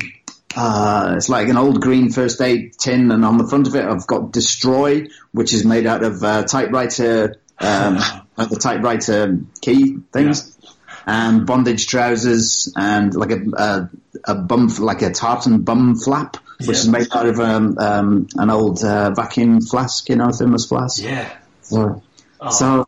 uh, 0.55 1.13
it's 1.17 1.29
like 1.29 1.47
an 1.49 1.57
old 1.57 1.81
green 1.81 2.11
first 2.11 2.41
aid 2.41 2.73
tin, 2.77 3.11
and 3.11 3.23
on 3.23 3.37
the 3.37 3.47
front 3.47 3.67
of 3.67 3.75
it, 3.75 3.85
I've 3.85 4.07
got 4.07 4.31
destroy, 4.31 5.07
which 5.31 5.53
is 5.53 5.65
made 5.65 5.85
out 5.85 6.03
of 6.03 6.23
uh, 6.23 6.43
typewriter, 6.43 7.35
um, 7.59 7.97
like 8.37 8.49
the 8.49 8.57
typewriter 8.59 9.39
key 9.61 9.97
things, 10.11 10.57
and 11.05 11.45
bondage 11.45 11.87
trousers, 11.87 12.73
and 12.75 13.13
like 13.13 13.31
a 13.31 13.39
a, 13.53 13.89
a 14.25 14.35
bum 14.35 14.67
like 14.79 15.01
a 15.01 15.11
tartan 15.11 15.61
bum 15.61 15.95
flap, 15.95 16.37
which 16.59 16.67
Yeah. 16.67 16.73
is 16.73 16.87
made 16.89 17.07
out 17.13 17.25
of 17.27 17.39
um, 17.39 17.77
um, 17.77 18.27
an 18.35 18.49
old 18.49 18.83
uh, 18.83 19.11
vacuum 19.11 19.61
flask, 19.61 20.09
you 20.09 20.15
know, 20.15 20.31
thermos 20.31 20.67
flask. 20.67 21.01
yeah. 21.03 21.29
So, 21.61 22.01
Oh, 22.41 22.49
so 22.51 22.87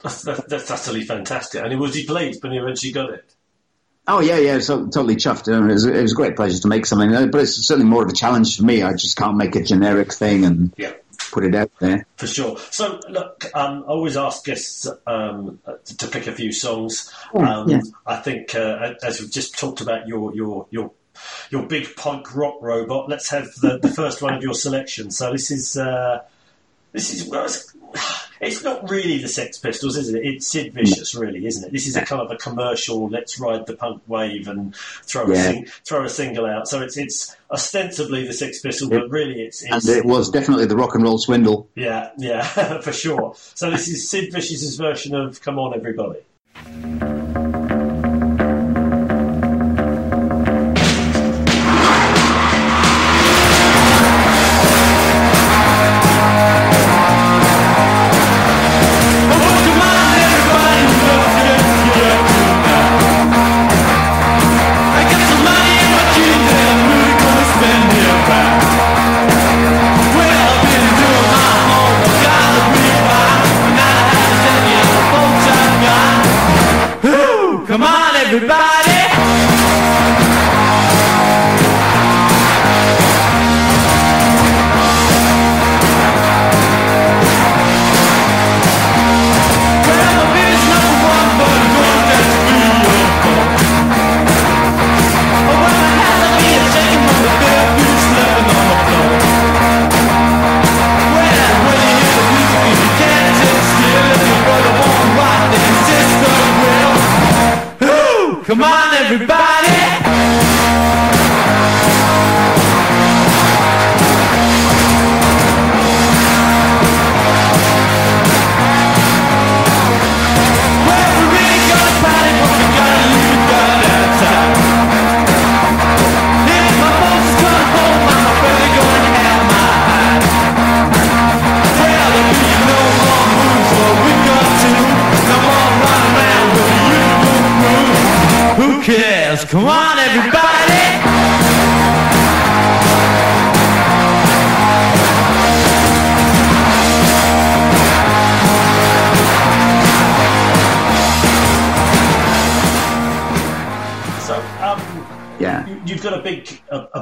that's, 0.00 0.22
that's, 0.22 0.44
that's 0.46 0.70
utterly 0.70 1.02
fantastic. 1.02 1.62
And 1.62 1.72
it 1.72 1.76
was 1.76 1.94
he 1.94 2.06
pleased 2.06 2.42
when 2.42 2.52
he 2.52 2.58
eventually 2.58 2.92
got 2.92 3.10
it? 3.10 3.34
Oh 4.08 4.20
yeah, 4.20 4.38
yeah, 4.38 4.58
so 4.58 4.84
totally 4.86 5.16
chuffed. 5.16 5.52
Um, 5.52 5.70
It 5.70 5.74
was, 5.74 5.84
it 5.84 6.02
was 6.02 6.12
a 6.12 6.16
great 6.16 6.34
pleasure 6.36 6.58
to 6.58 6.68
make 6.68 6.86
something, 6.86 7.14
uh, 7.14 7.26
but 7.26 7.42
it's 7.42 7.54
certainly 7.54 7.88
more 7.88 8.02
of 8.02 8.10
a 8.10 8.14
challenge 8.14 8.56
for 8.56 8.64
me. 8.64 8.82
I 8.82 8.94
just 8.94 9.16
can't 9.16 9.36
make 9.36 9.54
a 9.54 9.62
generic 9.62 10.12
thing 10.12 10.44
and 10.44 10.72
Yeah. 10.76 10.92
put 11.30 11.44
it 11.44 11.54
out 11.54 11.70
there. 11.78 12.04
For 12.16 12.26
sure. 12.26 12.58
So, 12.70 12.98
look, 13.08 13.44
um, 13.54 13.84
I 13.86 13.90
always 13.92 14.16
ask 14.16 14.44
guests 14.44 14.88
um, 15.06 15.60
to, 15.84 15.96
to 15.98 16.08
pick 16.08 16.26
a 16.26 16.32
few 16.32 16.52
songs. 16.52 17.12
Um, 17.32 17.68
yeah. 17.68 17.80
I 18.04 18.16
think, 18.16 18.54
uh, 18.56 18.94
as 19.04 19.20
we've 19.20 19.30
just 19.30 19.56
talked 19.56 19.80
about 19.80 20.08
your 20.08 20.34
your 20.34 20.66
your 20.70 20.90
your 21.50 21.62
big 21.66 21.94
punk 21.94 22.34
rock 22.34 22.56
robot, 22.60 23.08
let's 23.08 23.30
have 23.30 23.54
the, 23.60 23.78
the 23.78 23.88
first 23.88 24.20
one 24.20 24.34
of 24.34 24.42
your 24.42 24.54
selection. 24.54 25.12
So 25.12 25.30
this 25.30 25.52
is 25.52 25.76
uh, 25.76 26.22
this 26.90 27.14
is 27.14 27.28
well, 27.28 27.48
it's, 28.42 28.56
it's 28.56 28.64
not 28.64 28.90
really 28.90 29.18
the 29.18 29.28
Sex 29.28 29.58
Pistols, 29.58 29.96
is 29.96 30.08
it? 30.08 30.24
It's 30.24 30.48
Sid 30.48 30.74
Vicious, 30.74 31.14
mm. 31.14 31.20
really, 31.20 31.46
isn't 31.46 31.64
it? 31.64 31.72
This 31.72 31.86
is 31.86 31.96
a 31.96 32.04
kind 32.04 32.20
of 32.20 32.30
a 32.30 32.36
commercial. 32.36 33.08
Let's 33.08 33.38
ride 33.38 33.66
the 33.66 33.76
punk 33.76 34.02
wave 34.06 34.48
and 34.48 34.74
throw 34.76 35.30
a 35.30 35.36
sing, 35.36 35.66
throw 35.84 36.04
a 36.04 36.08
single 36.08 36.46
out. 36.46 36.68
So 36.68 36.82
it's 36.82 36.96
it's 36.96 37.36
ostensibly 37.50 38.26
the 38.26 38.32
Sex 38.32 38.60
Pistols, 38.60 38.90
but 38.90 39.08
really 39.10 39.42
it's, 39.42 39.62
And 39.62 39.84
it 39.88 40.04
was 40.04 40.30
definitely 40.30 40.66
the 40.66 40.76
rock 40.76 40.94
and 40.94 41.04
roll 41.04 41.18
swindle. 41.18 41.68
yeah, 41.76 42.10
yeah, 42.18 42.42
for 42.80 42.92
sure. 42.92 43.34
So 43.36 43.70
this 43.70 43.88
is 43.88 44.10
Sid 44.10 44.32
Vicious's 44.32 44.76
version 44.76 45.14
of 45.14 45.40
"Come 45.40 45.58
On, 45.58 45.74
Everybody." 45.74 46.20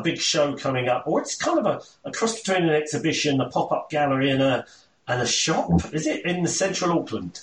A, 0.01 0.03
big 0.03 0.19
show 0.19 0.57
coming 0.57 0.89
up, 0.89 1.05
or 1.07 1.21
it's 1.21 1.37
kind 1.37 1.59
of 1.59 1.67
a, 1.67 2.09
a 2.09 2.13
cross 2.13 2.41
between 2.41 2.69
an 2.69 2.75
exhibition, 2.75 3.41
a 3.41 3.49
pop 3.49 3.73
up 3.73 3.91
gallery, 3.91 4.31
and 4.31 4.43
a 4.43 4.67
and 5.07 5.23
a 5.23 5.27
shop. 5.27 5.71
Is 5.93 6.07
it 6.07 6.25
in 6.25 6.43
the 6.43 6.49
central 6.49 6.99
Auckland? 6.99 7.41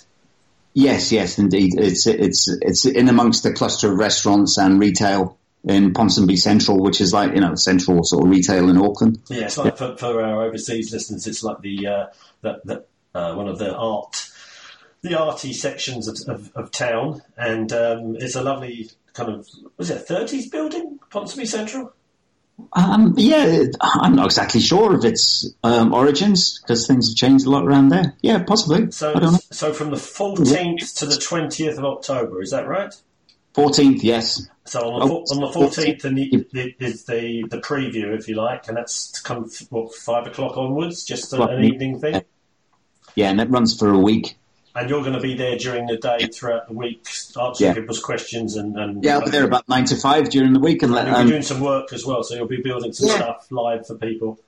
Yes, 0.74 1.12
yes, 1.12 1.38
indeed. 1.38 1.74
It's 1.78 2.06
it's 2.06 2.48
it's 2.48 2.84
in 2.84 3.08
amongst 3.08 3.42
the 3.42 3.52
cluster 3.52 3.92
of 3.92 3.98
restaurants 3.98 4.58
and 4.58 4.78
retail 4.78 5.38
in 5.64 5.92
Ponsonby 5.92 6.38
Central, 6.38 6.78
which 6.78 7.00
is 7.00 7.12
like 7.12 7.34
you 7.34 7.40
know 7.40 7.54
central 7.54 8.04
sort 8.04 8.24
of 8.24 8.30
retail 8.30 8.68
in 8.68 8.78
Auckland. 8.78 9.20
Yeah, 9.28 9.46
it's 9.46 9.58
like 9.58 9.76
for, 9.76 9.96
for 9.96 10.22
our 10.22 10.44
overseas 10.44 10.92
listeners, 10.92 11.26
it's 11.26 11.42
like 11.42 11.60
the 11.60 11.86
uh, 11.86 12.06
that 12.42 12.64
that 12.66 12.88
uh, 13.14 13.34
one 13.34 13.48
of 13.48 13.58
the 13.58 13.74
art 13.74 14.30
the 15.02 15.18
arty 15.18 15.52
sections 15.52 16.08
of, 16.08 16.18
of, 16.28 16.52
of 16.54 16.70
town, 16.70 17.22
and 17.36 17.72
um, 17.72 18.16
it's 18.16 18.34
a 18.34 18.42
lovely 18.42 18.90
kind 19.12 19.30
of 19.30 19.48
was 19.76 19.90
it 19.90 19.96
a 19.96 20.00
thirties 20.00 20.48
building, 20.48 20.98
Ponsonby 21.10 21.46
Central? 21.46 21.92
Um, 22.72 23.14
yeah, 23.16 23.64
I'm 23.80 24.16
not 24.16 24.26
exactly 24.26 24.60
sure 24.60 24.94
of 24.94 25.04
its 25.04 25.48
um, 25.62 25.94
origins 25.94 26.58
because 26.58 26.86
things 26.86 27.08
have 27.08 27.16
changed 27.16 27.46
a 27.46 27.50
lot 27.50 27.64
around 27.64 27.88
there. 27.90 28.14
Yeah, 28.20 28.42
possibly. 28.42 28.90
So, 28.90 29.10
I 29.14 29.20
don't 29.20 29.32
know. 29.32 29.38
so 29.50 29.72
from 29.72 29.90
the 29.90 29.96
14th 29.96 30.98
to 30.98 31.06
the 31.06 31.14
20th 31.14 31.78
of 31.78 31.84
October, 31.84 32.42
is 32.42 32.50
that 32.50 32.66
right? 32.66 32.92
Fourteenth, 33.54 34.04
yes. 34.04 34.46
So 34.66 34.80
on 34.80 35.08
the, 35.08 35.14
Oh, 35.14 35.24
on 35.30 35.40
the 35.40 35.58
14th 35.58 36.04
and 36.04 36.18
the, 36.18 36.46
the, 36.52 36.74
is 36.78 37.04
the, 37.04 37.44
the 37.48 37.58
preview, 37.58 38.16
if 38.16 38.28
you 38.28 38.34
like, 38.36 38.68
and 38.68 38.76
that's 38.76 39.10
to 39.12 39.22
come, 39.22 39.50
what, 39.70 39.94
five 39.94 40.26
o'clock 40.26 40.56
onwards, 40.56 41.04
just 41.04 41.32
an 41.32 41.64
evening 41.64 41.98
thing? 41.98 42.22
Yeah, 43.14 43.30
and 43.30 43.40
it 43.40 43.50
runs 43.50 43.76
for 43.76 43.88
a 43.90 43.98
week. 43.98 44.36
And 44.78 44.88
you're 44.88 45.00
going 45.00 45.14
to 45.14 45.20
be 45.20 45.34
there 45.34 45.56
during 45.58 45.86
the 45.86 45.96
day 45.96 46.28
throughout 46.32 46.68
the 46.68 46.72
week, 46.74 47.04
answering 47.40 47.68
Yeah. 47.70 47.74
people's 47.74 47.98
questions 48.00 48.54
and... 48.56 48.76
and 48.78 49.02
Yeah, 49.02 49.14
I'll 49.16 49.24
be 49.24 49.30
there 49.30 49.44
about 49.44 49.68
nine 49.68 49.86
to 49.86 49.96
five 49.96 50.30
during 50.30 50.52
the 50.52 50.60
week, 50.60 50.84
and 50.84 50.92
let, 50.92 51.06
You'll 51.06 51.16
be 51.16 51.20
um, 51.22 51.28
doing 51.28 51.42
some 51.42 51.60
work 51.60 51.92
as 51.92 52.06
well, 52.06 52.22
so 52.22 52.36
you'll 52.36 52.46
be 52.46 52.60
building 52.62 52.92
some 52.92 53.08
Yeah. 53.08 53.16
stuff 53.16 53.46
live 53.50 53.86
for 53.88 53.96
people. 53.96 54.38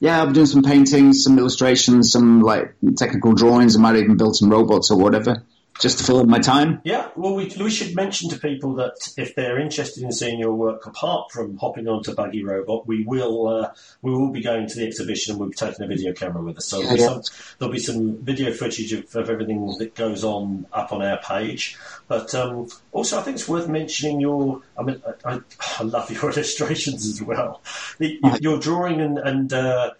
yeah, 0.00 0.18
I'll 0.20 0.26
be 0.26 0.34
doing 0.34 0.46
some 0.46 0.62
paintings, 0.62 1.24
some 1.24 1.38
illustrations, 1.38 2.12
some 2.12 2.42
like 2.42 2.74
technical 2.96 3.32
drawings. 3.32 3.74
I 3.76 3.80
might 3.80 3.96
even 3.96 4.16
build 4.18 4.36
some 4.36 4.50
robots 4.50 4.90
or 4.90 4.98
whatever. 4.98 5.44
Just 5.80 5.98
to 5.98 6.04
fill 6.04 6.20
in 6.20 6.28
my 6.28 6.38
time. 6.38 6.80
Yeah, 6.84 7.08
well, 7.16 7.34
we, 7.34 7.52
we 7.58 7.70
should 7.70 7.96
mention 7.96 8.28
to 8.30 8.38
people 8.38 8.74
that 8.74 8.96
if 9.16 9.34
they're 9.34 9.58
interested 9.58 10.02
in 10.04 10.12
seeing 10.12 10.38
your 10.38 10.54
work 10.54 10.86
apart 10.86 11.32
from 11.32 11.56
hopping 11.56 11.88
onto 11.88 12.14
Buggy 12.14 12.44
Robot, 12.44 12.86
we 12.86 13.04
will 13.04 13.48
uh, 13.48 13.72
we 14.02 14.10
will 14.12 14.30
be 14.30 14.42
going 14.42 14.68
to 14.68 14.76
the 14.76 14.86
exhibition 14.86 15.32
and 15.32 15.40
we'll 15.40 15.48
be 15.48 15.56
taking 15.56 15.84
a 15.84 15.88
video 15.88 16.12
camera 16.12 16.42
with 16.42 16.58
us. 16.58 16.66
So 16.66 16.80
there'll 16.80 16.94
be 16.94 17.00
Yeah. 17.00 17.06
some, 17.08 17.22
there'll 17.58 17.72
be 17.72 17.78
some 17.80 18.16
video 18.18 18.52
footage 18.52 18.92
of, 18.92 19.14
of 19.16 19.30
everything 19.30 19.74
that 19.78 19.94
goes 19.94 20.22
on 20.22 20.66
up 20.72 20.92
on 20.92 21.02
our 21.02 21.18
page. 21.18 21.78
But 22.08 22.34
um, 22.34 22.68
also, 22.92 23.18
I 23.18 23.22
think 23.22 23.36
it's 23.36 23.48
worth 23.48 23.68
mentioning 23.68 24.20
your. 24.20 24.62
I 24.78 24.82
mean, 24.82 25.02
I, 25.24 25.34
I, 25.34 25.40
I 25.78 25.82
love 25.82 26.10
your 26.10 26.30
illustrations 26.30 27.06
as 27.06 27.22
well. 27.22 27.62
The, 27.98 28.20
your 28.40 28.58
drawing 28.58 29.00
and 29.00 29.18
and. 29.18 29.52
Uh, 29.52 29.90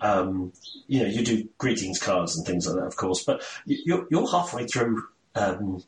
um, 0.00 0.52
you 0.86 1.00
know, 1.00 1.06
you 1.06 1.24
do 1.24 1.48
greetings 1.58 1.98
cards 1.98 2.36
and 2.36 2.46
things 2.46 2.66
like 2.66 2.76
that, 2.76 2.86
of 2.86 2.96
course, 2.96 3.24
but 3.24 3.42
you- 3.64 3.82
you're, 3.84 4.06
you're 4.10 4.30
halfway 4.30 4.66
through 4.66 5.02
um, 5.34 5.82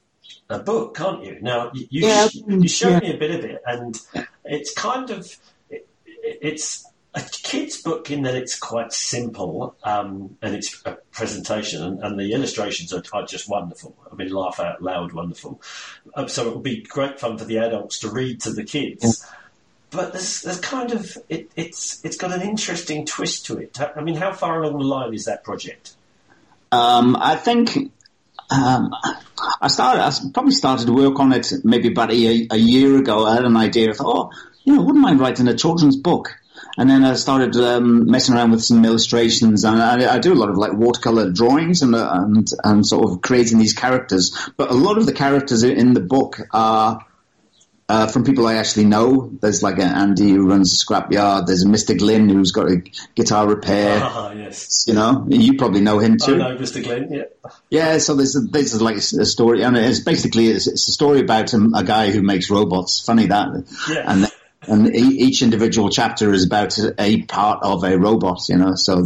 a 0.51 0.59
book, 0.59 1.01
aren't 1.01 1.25
you? 1.25 1.39
Now, 1.41 1.71
you, 1.75 1.87
you, 1.91 2.07
Yeah, 2.07 2.29
you 2.47 2.69
showed 2.69 3.03
yeah. 3.03 3.11
me 3.11 3.15
a 3.15 3.19
bit 3.19 3.31
of 3.31 3.45
it, 3.45 3.63
and 3.67 4.01
it's 4.45 4.73
kind 4.75 5.11
of 5.11 5.37
it, 5.71 5.89
it's 6.23 6.85
a 7.15 7.23
kid's 7.23 7.81
book 7.81 8.11
in 8.11 8.23
that 8.23 8.35
it's 8.35 8.59
quite 8.59 8.93
simple 8.93 9.75
um, 9.85 10.37
and 10.43 10.55
it's 10.55 10.83
a 10.85 10.99
presentation, 11.13 11.83
and, 11.83 12.01
and 12.03 12.21
the 12.21 12.33
illustrations 12.33 12.93
are, 12.93 13.03
are 13.15 13.25
just 13.27 13.49
wonderful. 13.49 13.97
I 14.11 14.15
mean, 14.15 14.29
laugh 14.31 14.61
out 14.61 14.83
loud, 14.83 15.13
wonderful. 15.13 15.61
Um, 16.15 16.29
so 16.29 16.49
it 16.49 16.55
would 16.55 16.63
be 16.63 16.83
great 16.83 17.19
fun 17.19 17.39
for 17.39 17.45
the 17.47 17.59
adults 17.59 17.99
to 18.01 18.11
read 18.11 18.41
to 18.43 18.53
the 18.53 18.65
kids. 18.65 19.25
But 19.91 20.13
there's, 20.13 20.43
there's 20.43 20.61
kind 20.61 20.93
of 20.93 21.17
it, 21.29 21.51
it's 21.57 22.05
it's 22.05 22.17
got 22.17 22.33
an 22.33 22.43
interesting 22.43 23.07
twist 23.07 23.47
to 23.47 23.59
it. 23.59 23.79
I 23.81 24.03
mean, 24.03 24.17
how 24.17 24.33
far 24.33 24.63
along 24.63 24.79
the 24.79 24.85
line 24.85 25.15
is 25.15 25.25
that 25.25 25.45
project? 25.45 25.95
Um, 26.71 27.17
I 27.17 27.37
think 27.37 27.91
um, 28.51 28.95
I 29.61 29.69
started. 29.69 30.03
I 30.03 30.13
probably 30.35 30.53
started 30.53 30.87
to 30.87 30.93
work 30.93 31.19
on 31.19 31.33
it 31.33 31.53
maybe 31.65 31.89
about 31.89 32.11
a, 32.11 32.47
a 32.51 32.57
year 32.57 32.99
ago. 32.99 33.27
I 33.27 33.35
had 33.35 33.45
an 33.45 33.57
idea. 33.57 33.91
I 33.91 33.95
thought, 33.95 34.33
oh, 34.33 34.39
you 34.65 34.77
know, 34.77 34.83
wouldn't 34.83 35.03
mind 35.03 35.21
writing 35.21 35.49
a 35.49 35.55
children's 35.55 35.97
book. 35.97 36.39
And 36.77 36.89
then 36.89 37.05
I 37.05 37.15
started 37.15 37.57
um, 37.57 38.07
messing 38.11 38.35
around 38.35 38.53
with 38.53 38.63
some 38.63 38.85
illustrations, 38.85 39.65
and 39.65 39.83
I, 39.83 40.15
I 40.15 40.19
do 40.19 40.33
a 40.33 40.37
lot 40.37 40.49
of 40.49 40.59
like 40.59 40.75
watercolor 40.75 41.31
drawings 41.31 41.83
and, 41.83 41.95
uh, 41.95 42.11
and 42.13 42.49
and 42.63 42.87
sort 42.87 43.11
of 43.11 43.21
creating 43.23 43.59
these 43.59 43.73
characters. 43.73 44.51
But 44.57 44.71
a 44.71 44.75
lot 44.75 44.99
of 44.99 45.07
the 45.07 45.13
characters 45.13 45.63
in 45.63 45.95
the 45.95 46.01
book 46.01 46.39
are 46.53 47.05
uh, 47.89 48.07
from 48.07 48.25
people 48.25 48.47
I 48.47 48.55
actually 48.57 48.85
know. 48.85 49.31
There's 49.41 49.63
like 49.63 49.77
an 49.77 49.89
Andy 49.89 50.31
who 50.31 50.49
runs 50.49 50.73
a 50.73 50.85
scrapyard. 50.85 51.47
There's 51.47 51.63
a 51.63 51.67
Mr. 51.67 51.99
Glynn 51.99 52.29
who's 52.29 52.53
got 52.53 52.71
a 52.71 52.83
guitar 53.15 53.49
repair. 53.49 54.01
Ah, 54.03 54.33
yes. 54.33 54.85
You 54.87 54.95
know, 54.95 55.27
you 55.29 55.57
probably 55.57 55.81
know 55.81 55.99
him 55.99 56.19
too. 56.19 56.35
I 56.35 56.39
know, 56.39 56.57
Mr. 56.57 56.83
Glenn. 56.85 57.11
Yeah. 57.13 57.25
Yeah, 57.71 57.99
so 57.99 58.15
there's 58.15 58.37
a, 58.37 58.41
this 58.41 58.75
is 58.75 58.83
like 58.83 58.97
a 58.97 59.01
story, 59.01 59.63
and 59.63 59.77
it's 59.77 60.01
basically 60.01 60.49
it's, 60.49 60.67
it's 60.67 60.87
a 60.89 60.93
story 60.93 61.21
about 61.21 61.53
a, 61.55 61.71
a 61.75 61.85
guy 61.85 62.11
who 62.11 62.23
makes 62.23 62.51
robots. 62.51 63.01
Funny 63.01 63.27
that, 63.27 63.49
Yeah. 63.89 64.05
and 64.07 64.31
and 64.69 64.95
each 64.95 65.43
individual 65.43 65.91
chapter 65.91 66.33
is 66.33 66.45
about 66.45 66.79
a 66.99 67.23
part 67.23 67.63
of 67.63 67.85
a 67.85 67.99
robot, 67.99 68.49
you 68.49 68.57
know. 68.57 68.75
So 68.75 68.99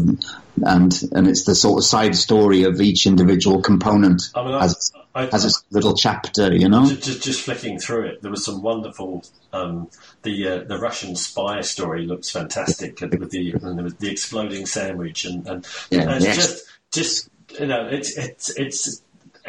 and 0.65 1.03
and 1.13 1.29
it's 1.29 1.45
the 1.45 1.55
sort 1.55 1.79
of 1.79 1.85
side 1.85 2.15
story 2.17 2.65
of 2.65 2.81
each 2.81 3.07
individual 3.07 3.63
component 3.63 4.23
I 4.35 4.45
mean, 4.45 4.55
I- 4.55 4.63
has 4.63 4.93
I- 5.15 5.27
has 5.27 5.45
its 5.45 5.63
little 5.71 5.95
chapter, 5.95 6.55
you 6.55 6.69
know. 6.69 6.87
Just, 6.87 7.23
just, 7.23 7.43
flicking 7.43 7.79
through 7.79 8.07
it, 8.07 8.23
there 8.23 8.31
was 8.31 8.45
some 8.45 8.63
wonderful. 8.63 9.25
Um, 9.53 9.91
the 10.23 10.49
uh, 10.49 10.65
the 10.65 10.79
Russian 10.79 11.17
spy 11.17 11.61
story 11.61 12.07
looks 12.07 12.31
fantastic 12.31 13.01
with 13.01 13.31
the 13.31 13.53
and 13.53 13.77
there 13.77 13.85
was 13.85 13.95
the 13.97 14.11
exploding 14.11 14.65
sandwich 14.67 15.25
and 15.25 15.47
and, 15.47 15.67
Yeah, 15.91 16.11
and 16.11 16.25
it's 16.25 16.37
just 16.37 16.67
just 16.93 17.29
you 17.61 17.67
know 17.67 17.87
it's 17.87 18.17
it's 18.17 18.51
it's 18.57 19.03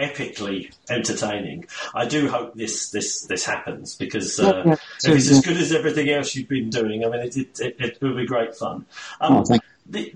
epically 0.07 0.71
entertaining. 0.89 1.65
I 1.93 2.05
do 2.05 2.29
hope 2.29 2.53
this 2.55 2.89
this 2.91 3.23
this 3.23 3.45
happens 3.45 3.95
because 3.95 4.39
uh, 4.39 4.43
Yeah, 4.43 4.63
yeah. 4.65 5.11
if 5.11 5.17
it's 5.17 5.31
as 5.31 5.41
good 5.41 5.57
as 5.57 5.71
everything 5.73 6.09
else 6.09 6.35
you've 6.35 6.49
been 6.49 6.69
doing, 6.69 7.03
I 7.05 7.09
mean 7.09 7.21
it 7.21 7.37
it, 7.37 7.59
it, 7.59 7.75
it 7.79 8.01
will 8.01 8.15
be 8.15 8.25
great 8.25 8.55
fun. 8.55 8.85
Um, 9.21 9.43
Oh, 9.49 9.59
the, 9.85 10.13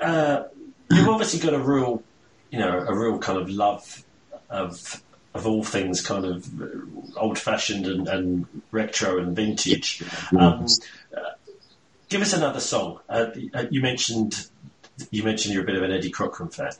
uh, 0.00 0.44
you've 0.90 1.08
obviously 1.08 1.40
got 1.40 1.54
a 1.54 1.58
real, 1.58 2.02
you 2.50 2.58
know, 2.58 2.78
a 2.86 2.94
real 2.96 3.18
kind 3.18 3.38
of 3.38 3.48
love 3.48 4.04
of 4.48 5.02
of 5.34 5.46
all 5.46 5.62
things 5.62 6.04
kind 6.04 6.24
of 6.24 6.48
old 7.16 7.38
fashioned 7.38 7.86
and, 7.86 8.08
and 8.08 8.46
retro 8.72 9.18
and 9.18 9.36
vintage. 9.36 10.02
Um, 10.36 10.66
uh, 11.16 11.20
give 12.08 12.20
us 12.20 12.32
another 12.32 12.58
song. 12.60 12.98
Uh, 13.08 13.26
uh, 13.54 13.64
you 13.70 13.80
mentioned 13.80 14.48
you 15.10 15.22
mentioned 15.22 15.54
you're 15.54 15.62
a 15.62 15.66
bit 15.66 15.76
of 15.76 15.82
an 15.82 15.92
Eddie 15.92 16.10
Cochran 16.10 16.50
fan. 16.50 16.72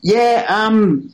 Yeah, 0.00 0.46
um, 0.48 1.12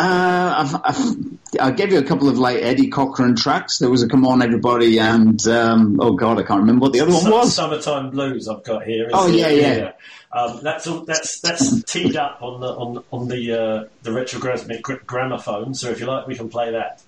uh, 0.00 0.54
I've, 0.58 0.74
I've, 0.84 1.16
I'll 1.60 1.72
give 1.72 1.92
you 1.92 1.98
a 1.98 2.02
couple 2.02 2.28
of 2.28 2.38
like 2.38 2.62
Eddie 2.62 2.88
Cochran 2.88 3.36
tracks. 3.36 3.78
There 3.78 3.90
was 3.90 4.02
a 4.02 4.08
"Come 4.08 4.26
On 4.26 4.42
Everybody" 4.42 4.98
and 4.98 5.44
um, 5.46 5.98
oh 6.00 6.12
god, 6.12 6.38
I 6.38 6.42
can't 6.42 6.60
remember 6.60 6.82
what 6.82 6.92
the 6.92 7.00
other 7.00 7.12
one 7.12 7.30
was. 7.30 7.54
Summertime 7.54 8.10
Blues. 8.10 8.48
I've 8.48 8.64
got 8.64 8.84
here. 8.84 9.10
Oh, 9.12 9.28
yeah, 9.28 9.48
yeah. 9.48 9.92
Um, 10.32 10.60
that's 10.62 10.86
all, 10.86 11.04
that's 11.04 11.40
that's 11.40 11.82
teed 11.82 12.16
up 12.16 12.42
on 12.42 12.60
the 12.60 12.68
on 12.68 13.04
on 13.12 13.28
the 13.28 13.52
uh, 13.52 13.88
the 14.02 14.10
retrogasmic 14.10 14.82
gramophone. 15.06 15.74
So 15.74 15.90
if 15.90 16.00
you 16.00 16.06
like, 16.06 16.26
we 16.26 16.34
can 16.34 16.48
play 16.48 16.72
that. 16.72 17.02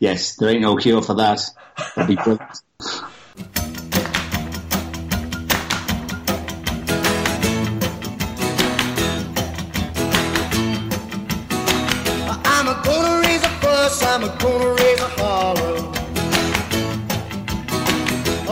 Yes, 0.00 0.36
there 0.36 0.48
ain't 0.48 0.62
no 0.62 0.76
cure 0.76 1.02
for 1.02 1.14
that. 1.14 1.42
That'd 1.94 2.16
be 2.16 2.22
brilliant. 2.22 2.60
I'm 14.22 14.36
gonna 14.36 14.74
raise 14.74 15.00
a 15.00 15.08
holler 15.16 15.78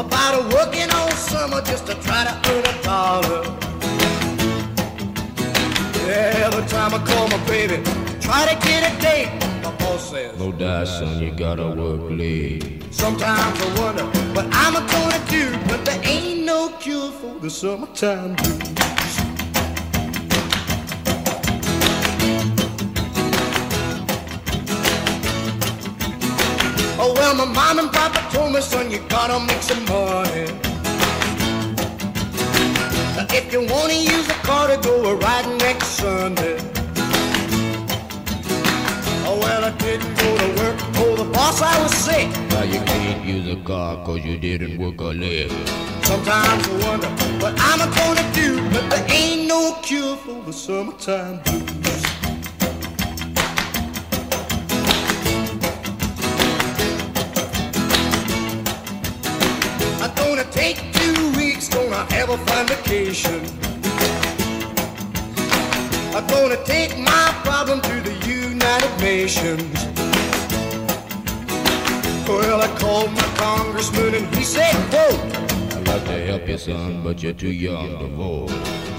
about 0.00 0.32
a 0.40 0.54
working 0.54 0.90
all 0.90 1.10
summer 1.10 1.60
just 1.60 1.86
to 1.88 1.94
try 1.96 2.24
to 2.24 2.50
earn 2.50 2.64
a 2.64 2.82
dollar. 2.82 3.42
Yeah, 6.06 6.46
every 6.46 6.66
time 6.68 6.94
I 6.94 7.04
call 7.04 7.28
my 7.28 7.36
baby, 7.46 7.82
try 8.18 8.46
to 8.46 8.66
get 8.66 8.90
a 8.90 8.98
date, 9.02 9.28
my 9.62 9.70
boss 9.76 10.10
says, 10.10 10.38
No 10.38 10.52
die, 10.52 10.84
son, 10.84 11.20
you 11.20 11.32
gotta 11.32 11.68
work 11.68 12.00
late. 12.12 12.82
Sometimes 12.90 13.60
I 13.60 13.78
wonder 13.78 14.04
what 14.32 14.46
I'm 14.50 14.72
gonna 14.72 15.22
do, 15.28 15.54
but 15.68 15.84
there 15.84 16.00
ain't 16.02 16.46
no 16.46 16.70
cure 16.80 17.10
for 17.10 17.38
the 17.40 17.50
summertime 17.50 18.36
blues. 18.36 18.97
Well, 27.36 27.46
my 27.46 27.52
mom 27.52 27.78
and 27.78 27.92
papa 27.92 28.20
told 28.34 28.52
me, 28.52 28.60
son, 28.60 28.90
you 28.90 29.00
gotta 29.08 29.38
make 29.44 29.62
some 29.62 29.84
money. 29.84 30.46
If 33.38 33.52
you 33.52 33.60
wanna 33.66 33.94
use 33.94 34.28
a 34.28 34.38
car 34.48 34.68
to 34.68 34.76
go 34.82 35.10
a 35.10 35.16
riding 35.16 35.58
next 35.58 35.88
Sunday. 36.00 36.56
Oh 39.26 39.38
well, 39.42 39.64
I 39.64 39.70
didn't 39.78 40.14
go 40.16 40.38
to 40.38 40.48
work. 40.60 40.76
Told 40.94 41.18
the 41.18 41.24
boss 41.24 41.60
I 41.60 41.82
was 41.82 41.94
sick. 41.94 42.28
Now 42.50 42.62
you 42.62 42.80
can't 42.80 43.24
use 43.24 43.46
a 43.56 43.60
car 43.62 44.02
cause 44.04 44.24
you 44.24 44.38
didn't 44.38 44.78
work 44.78 45.00
a 45.00 45.12
leg. 45.24 45.50
Sometimes 46.04 46.66
I 46.66 46.72
wonder 46.86 47.08
what 47.42 47.54
I'm 47.58 47.80
gonna 47.98 48.26
do, 48.32 48.56
but 48.70 48.88
there 48.88 49.06
ain't 49.10 49.46
no 49.46 49.76
cure 49.82 50.16
for 50.16 50.42
the 50.44 50.52
summertime 50.52 51.42
blues. 51.44 51.77
Have 62.06 62.30
a 62.30 62.38
fun 62.38 62.66
vacation. 62.66 63.40
I'm 66.14 66.26
gonna 66.26 66.62
take 66.64 66.98
my 66.98 67.30
problem 67.44 67.80
to 67.80 68.00
the 68.00 68.14
United 68.26 69.00
Nations. 69.00 69.86
Well, 72.28 72.60
I 72.60 72.68
called 72.78 73.12
my 73.12 73.28
congressman 73.36 74.14
and 74.14 74.34
he 74.34 74.44
said, 74.44 74.74
quote, 74.90 75.20
I'd 75.76 75.88
like 75.88 76.04
to 76.04 76.26
help 76.26 76.48
you, 76.48 76.58
son, 76.58 77.02
but 77.02 77.22
you're 77.22 77.32
too 77.32 77.52
young 77.52 77.98
to 77.98 78.06
vote. 78.08 78.50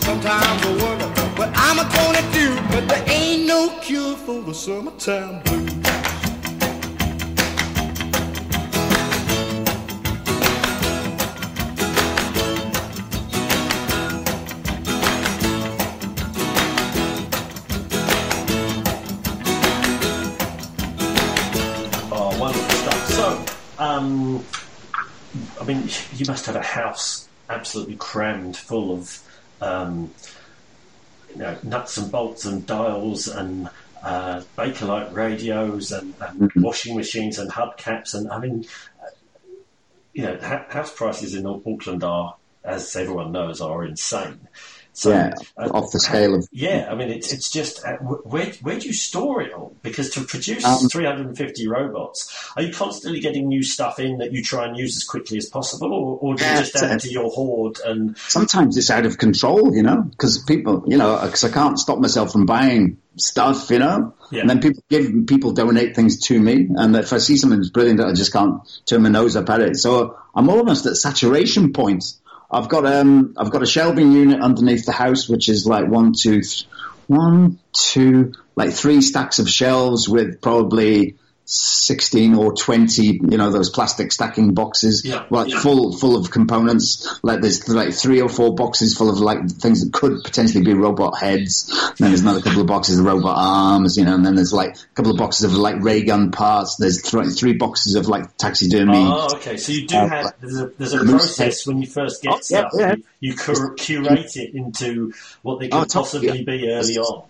Sometimes 0.02 0.66
I 0.66 0.72
wonder 0.84 1.08
what 1.38 1.50
I'm 1.56 1.78
gonna 1.78 2.26
do, 2.34 2.56
but 2.72 2.88
there 2.88 3.04
ain't 3.08 3.46
no 3.46 3.70
cure 3.82 4.16
for 4.16 4.42
the 4.42 4.54
summertime 4.54 5.44
blues. 5.44 5.79
Mean, 25.74 25.90
you 26.12 26.26
must 26.28 26.46
have 26.48 26.56
a 26.56 26.62
house 26.62 27.30
absolutely 27.50 27.96
crammed 27.96 28.58
full 28.58 28.98
of, 28.98 29.20
um, 29.62 30.14
you 31.30 31.38
know, 31.38 31.58
nuts 31.64 31.98
and 31.98 32.12
bolts 32.12 32.46
and 32.46 32.66
dials 32.66 33.28
and 33.28 33.70
uh, 34.04 34.42
Bakelite 34.58 35.14
radios 35.14 35.92
and, 35.92 36.16
and 36.20 36.40
Mm-hmm. 36.40 36.62
washing 36.62 36.96
machines 36.96 37.38
and 37.38 37.52
hubcaps. 37.52 38.14
And 38.14 38.32
I 38.32 38.40
mean, 38.40 38.64
you 40.14 40.24
know, 40.24 40.38
ha- 40.42 40.66
house 40.70 40.96
prices 40.96 41.36
in 41.36 41.46
Auckland 41.46 42.04
are, 42.04 42.36
as 42.64 42.96
everyone 42.96 43.32
knows, 43.32 43.62
are 43.62 43.86
insane. 43.86 44.48
So, 44.94 45.12
yeah, 45.12 45.34
uh, 45.58 45.70
off 45.70 45.92
the 45.94 46.00
scale 46.00 46.36
of 46.36 46.48
yeah, 46.52 46.90
I 46.92 46.96
mean, 46.96 47.10
it's 47.10 47.32
it's 47.32 47.50
just 47.50 47.86
uh, 47.86 47.94
where 47.98 48.48
where 48.62 48.78
do 48.80 48.88
you 48.88 48.94
store 48.94 49.42
it 49.42 49.54
all? 49.54 49.76
Because 49.82 50.10
to 50.12 50.22
produce 50.22 50.66
Um, 50.66 50.90
350 50.90 51.68
robots, 51.70 52.34
are 52.58 52.64
you 52.64 52.74
constantly 52.74 53.22
getting 53.22 53.48
new 53.48 53.64
stuff 53.64 54.00
in 54.00 54.18
that 54.18 54.34
you 54.34 54.44
try 54.44 54.66
and 54.68 54.78
use 54.78 54.98
as 54.98 55.04
quickly 55.06 55.38
as 55.38 55.48
possible, 55.48 55.94
or, 55.94 56.18
or 56.20 56.36
do 56.36 56.44
you 56.44 56.50
Yeah, 56.52 56.58
just 56.60 56.76
add 56.76 57.00
to 57.02 57.12
your 57.12 57.30
hoard 57.30 57.80
and 57.86 58.18
sometimes 58.28 58.76
it's 58.78 58.90
out 58.90 59.06
of 59.06 59.18
control, 59.18 59.74
you 59.74 59.84
know, 59.84 60.02
because 60.02 60.40
people, 60.40 60.84
you 60.88 60.98
know, 60.98 61.18
because 61.24 61.44
I 61.46 61.50
can't 61.50 61.80
stop 61.80 62.00
myself 62.00 62.32
from 62.34 62.46
buying 62.46 62.98
stuff, 63.16 63.70
you 63.70 63.80
know, 63.80 64.14
Yeah. 64.32 64.42
and 64.42 64.50
then 64.50 64.60
people 64.60 64.84
give, 64.90 65.12
people 65.28 65.52
donate 65.54 65.96
things 65.96 66.20
to 66.28 66.40
me, 66.40 66.68
and 66.76 66.96
if 66.96 67.14
I 67.14 67.20
see 67.20 67.38
something 67.38 67.60
that's 67.60 67.70
brilliant, 67.72 68.02
I 68.02 68.12
just 68.14 68.34
can't 68.34 68.60
turn 68.86 69.04
my 69.04 69.10
nose 69.10 69.36
up 69.38 69.50
at 69.50 69.62
it. 69.62 69.78
So 69.78 70.18
I'm 70.36 70.50
almost 70.50 70.86
at 70.88 70.96
saturation 70.98 71.72
point. 71.74 72.04
I've 72.52 72.68
got 72.68 72.86
um, 72.86 73.36
I've 73.38 73.52
got 73.52 73.62
a 73.62 73.68
shelving 73.68 74.12
unit 74.12 74.42
underneath 74.42 74.86
the 74.86 74.92
house, 74.92 75.30
which 75.30 75.50
is 75.50 75.66
like 75.66 75.88
one, 75.88 76.14
two, 76.14 76.42
th- 76.42 76.68
one, 77.08 77.60
two, 77.74 78.34
like 78.56 78.72
three 78.74 79.02
stacks 79.02 79.40
of 79.40 79.50
shelves 79.50 80.10
with 80.10 80.42
probably. 80.42 81.16
16 81.52 82.36
or 82.36 82.54
20, 82.54 83.04
you 83.04 83.20
know, 83.38 83.50
those 83.52 83.72
plastic 83.72 84.12
stacking 84.12 84.54
boxes, 84.54 85.02
Yeah, 85.04 85.26
like 85.32 85.50
yeah. 85.50 85.60
full, 85.60 85.98
full 85.98 86.16
of 86.16 86.30
components. 86.30 87.20
Like 87.24 87.42
there's 87.42 87.68
like 87.68 87.92
three 87.94 88.22
or 88.22 88.30
four 88.30 88.54
boxes 88.54 88.96
full 88.96 89.10
of 89.10 89.18
like 89.20 89.50
things 89.50 89.84
that 89.84 89.92
could 89.92 90.24
potentially 90.24 90.64
be 90.64 90.74
robot 90.74 91.18
heads. 91.18 91.68
And 91.72 91.98
then 91.98 92.10
there's 92.12 92.22
another 92.22 92.42
couple 92.42 92.62
of 92.62 92.68
boxes 92.68 93.00
of 93.00 93.06
robot 93.06 93.36
arms, 93.36 93.98
you 93.98 94.06
know, 94.06 94.14
and 94.14 94.24
then 94.24 94.36
there's 94.36 94.54
like 94.54 94.76
a 94.76 94.94
couple 94.94 95.12
of 95.12 95.18
boxes 95.18 95.46
of 95.46 95.54
like 95.54 95.82
ray 95.82 96.04
gun 96.04 96.30
parts. 96.32 96.76
There's 96.76 97.02
th- 97.02 97.38
three 97.40 97.54
boxes 97.54 97.96
of 97.96 98.08
like 98.08 98.38
taxidermy. 98.38 98.98
Oh, 98.98 99.36
okay. 99.38 99.58
So 99.58 99.72
you 99.72 99.88
do 99.88 99.96
Uh, 99.98 100.08
have 100.08 100.34
there's 100.40 100.60
a, 100.60 100.68
there's 100.78 100.94
a 100.94 101.04
process 101.04 101.66
when 101.66 101.82
you 101.82 101.88
first 101.88 102.22
get 102.22 102.34
Oh, 102.34 102.40
stuff. 102.42 102.72
yeah. 102.78 102.94
You, 103.20 103.32
you 103.32 103.36
curate 103.76 104.38
it 104.38 104.54
into 104.54 105.14
what 105.42 105.60
they 105.60 105.70
Oh, 105.72 105.80
could 105.82 105.90
top- 105.90 106.04
possibly 106.04 106.44
be 106.44 106.70
early 106.72 106.98
on. 107.00 107.24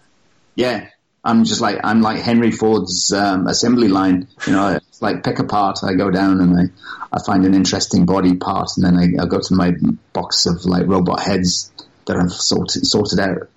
Yeah. 0.56 0.90
I'm 1.24 1.44
just 1.44 1.62
like, 1.62 1.80
I'm 1.84 2.02
like 2.02 2.22
Henry 2.22 2.52
Ford's 2.52 3.12
um, 3.12 3.48
assembly 3.48 3.88
line. 3.88 4.28
You 4.48 4.54
know, 4.54 4.70
it's 4.76 5.02
like 5.02 5.24
pick 5.24 5.40
a 5.40 5.44
part. 5.44 5.80
I 5.84 5.94
go 5.94 6.10
down 6.10 6.40
and 6.40 6.58
I, 6.58 6.64
I 7.18 7.20
find 7.26 7.46
an 7.46 7.54
interesting 7.54 8.06
body 8.06 8.36
part 8.36 8.70
and 8.78 8.86
then 8.86 8.96
I, 8.98 9.24
I 9.24 9.26
go 9.28 9.40
to 9.40 9.56
my 9.56 9.74
box 10.14 10.46
of 10.46 10.66
like 10.66 10.88
robot 10.88 11.20
heads 11.22 11.72
that 12.08 12.18
I've 12.18 12.32
sorted, 12.32 12.86
sorted 12.86 13.20
out. 13.20 13.50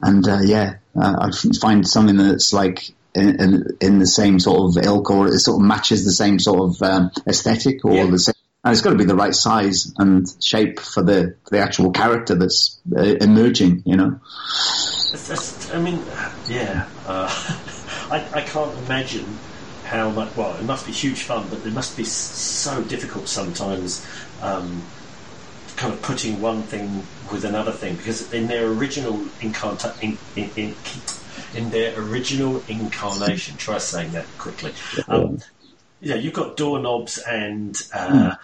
And 0.00 0.26
uh, 0.26 0.40
yeah, 0.44 0.76
uh, 0.96 1.16
I 1.20 1.30
find 1.60 1.86
something 1.86 2.16
that's 2.16 2.52
like 2.52 2.90
in, 3.14 3.40
in, 3.40 3.64
in 3.80 3.98
the 3.98 4.06
same 4.06 4.38
sort 4.38 4.76
of 4.78 4.84
ilk 4.84 5.10
or 5.10 5.26
it 5.28 5.40
sort 5.40 5.60
of 5.60 5.66
matches 5.66 6.04
the 6.04 6.12
same 6.12 6.38
sort 6.38 6.60
of 6.70 6.82
um, 6.82 7.10
aesthetic 7.26 7.84
or 7.84 7.92
Yeah. 7.94 8.06
the 8.10 8.18
same. 8.18 8.34
And 8.62 8.72
it's 8.72 8.82
got 8.82 8.90
to 8.90 8.96
be 8.96 9.04
the 9.04 9.14
right 9.14 9.34
size 9.34 9.92
and 9.96 10.26
shape 10.42 10.80
for 10.80 11.02
the 11.02 11.36
for 11.44 11.50
the 11.50 11.60
actual 11.60 11.92
character 11.92 12.34
that's 12.34 12.78
uh, 12.94 13.00
emerging. 13.00 13.82
You 13.86 13.96
know. 13.96 14.20
That's, 15.12 15.28
that's, 15.28 15.70
I 15.72 15.80
mean, 15.80 16.04
yeah. 16.48 16.88
Uh, 17.06 17.28
I, 18.10 18.28
I 18.34 18.42
can't 18.42 18.78
imagine 18.78 19.40
how 19.82 20.10
much. 20.10 20.36
Well, 20.36 20.56
it 20.56 20.64
must 20.64 20.86
be 20.86 20.92
huge 20.92 21.22
fun, 21.22 21.48
but 21.48 21.64
it 21.66 21.72
must 21.72 21.96
be 21.96 22.04
so 22.04 22.84
difficult 22.84 23.28
sometimes. 23.28 24.06
Um, 24.40 24.86
kind 25.76 25.94
of 25.94 26.02
putting 26.02 26.40
one 26.40 26.66
thing 26.66 27.08
with 27.32 27.44
another 27.44 27.72
thing 27.72 27.96
because 27.96 28.30
in 28.32 28.48
their 28.48 28.66
original 28.66 29.30
incarnata- 29.40 29.96
in, 30.02 30.18
in, 30.36 30.50
in, 30.56 30.76
in 31.54 31.70
their 31.70 31.98
original 31.98 32.62
incarnation, 32.68 33.56
try 33.56 33.78
saying 33.78 34.12
that 34.12 34.36
quickly. 34.36 34.74
Um, 35.08 35.38
yeah, 36.00 36.14
you've 36.14 36.32
got 36.34 36.56
doorknobs 36.56 37.18
and 37.18 37.80
uh, 37.94 38.34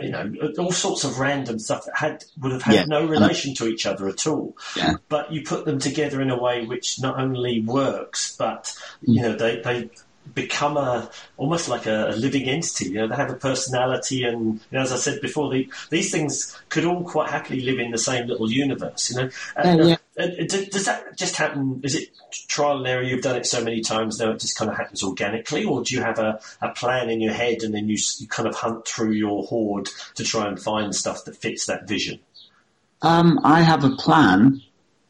you 0.00 0.10
know 0.10 0.32
all 0.58 0.72
sorts 0.72 1.04
of 1.04 1.18
random 1.18 1.58
stuff 1.58 1.84
that 1.86 1.96
had 1.96 2.24
would 2.40 2.52
have 2.52 2.62
had 2.62 2.74
Yeah. 2.74 2.84
no 2.86 3.06
relation 3.06 3.54
to 3.54 3.66
each 3.66 3.86
other 3.86 4.08
at 4.08 4.26
all. 4.26 4.56
Yeah. 4.76 4.96
But 5.08 5.32
you 5.32 5.42
put 5.42 5.64
them 5.64 5.78
together 5.78 6.20
in 6.20 6.30
a 6.30 6.38
way 6.40 6.64
which 6.66 7.00
not 7.00 7.18
only 7.18 7.60
works, 7.62 8.36
but 8.36 8.72
you 9.02 9.22
know 9.22 9.34
they 9.34 9.60
they 9.60 9.90
become 10.34 10.76
a 10.76 11.10
almost 11.36 11.68
like 11.68 11.86
a, 11.86 12.08
a 12.08 12.16
living 12.16 12.48
entity. 12.48 12.90
You 12.90 12.94
know, 12.94 13.08
they 13.08 13.16
have 13.16 13.30
a 13.30 13.34
personality, 13.34 14.24
and 14.24 14.54
you 14.54 14.60
know, 14.72 14.80
as 14.80 14.92
I 14.92 14.96
said 14.96 15.20
before, 15.20 15.52
the, 15.52 15.68
these 15.90 16.10
things 16.10 16.58
could 16.68 16.84
all 16.84 17.04
quite 17.04 17.30
happily 17.30 17.60
live 17.60 17.78
in 17.78 17.90
the 17.90 17.98
same 17.98 18.26
little 18.26 18.50
universe. 18.50 19.10
You 19.10 19.16
know, 19.16 19.30
And, 19.56 19.88
Yeah, 19.88 19.96
uh, 20.18 20.24
uh, 20.24 20.46
does 20.46 20.86
that 20.86 21.16
just 21.16 21.36
happen? 21.36 21.80
Is 21.82 21.94
it 21.94 22.10
trial 22.48 22.78
and 22.78 22.86
error? 22.86 23.02
You've 23.02 23.22
done 23.22 23.36
it 23.36 23.46
so 23.46 23.62
many 23.62 23.80
times 23.80 24.18
now; 24.18 24.32
it 24.32 24.40
just 24.40 24.58
kind 24.58 24.70
of 24.70 24.76
happens 24.76 25.02
organically, 25.02 25.64
or 25.64 25.82
do 25.82 25.94
you 25.94 26.02
have 26.02 26.18
a, 26.18 26.40
a 26.60 26.70
plan 26.70 27.10
in 27.10 27.20
your 27.20 27.34
head 27.34 27.62
and 27.62 27.74
then 27.74 27.88
you, 27.88 27.96
you 28.18 28.28
kind 28.28 28.48
of 28.48 28.54
hunt 28.54 28.86
through 28.86 29.12
your 29.12 29.44
hoard 29.44 29.88
to 30.14 30.24
try 30.24 30.48
and 30.48 30.60
find 30.60 30.94
stuff 30.94 31.24
that 31.24 31.36
fits 31.36 31.66
that 31.66 31.86
vision? 31.88 32.20
Um, 33.02 33.40
I 33.44 33.62
have 33.62 33.84
a 33.84 33.90
plan. 33.90 34.62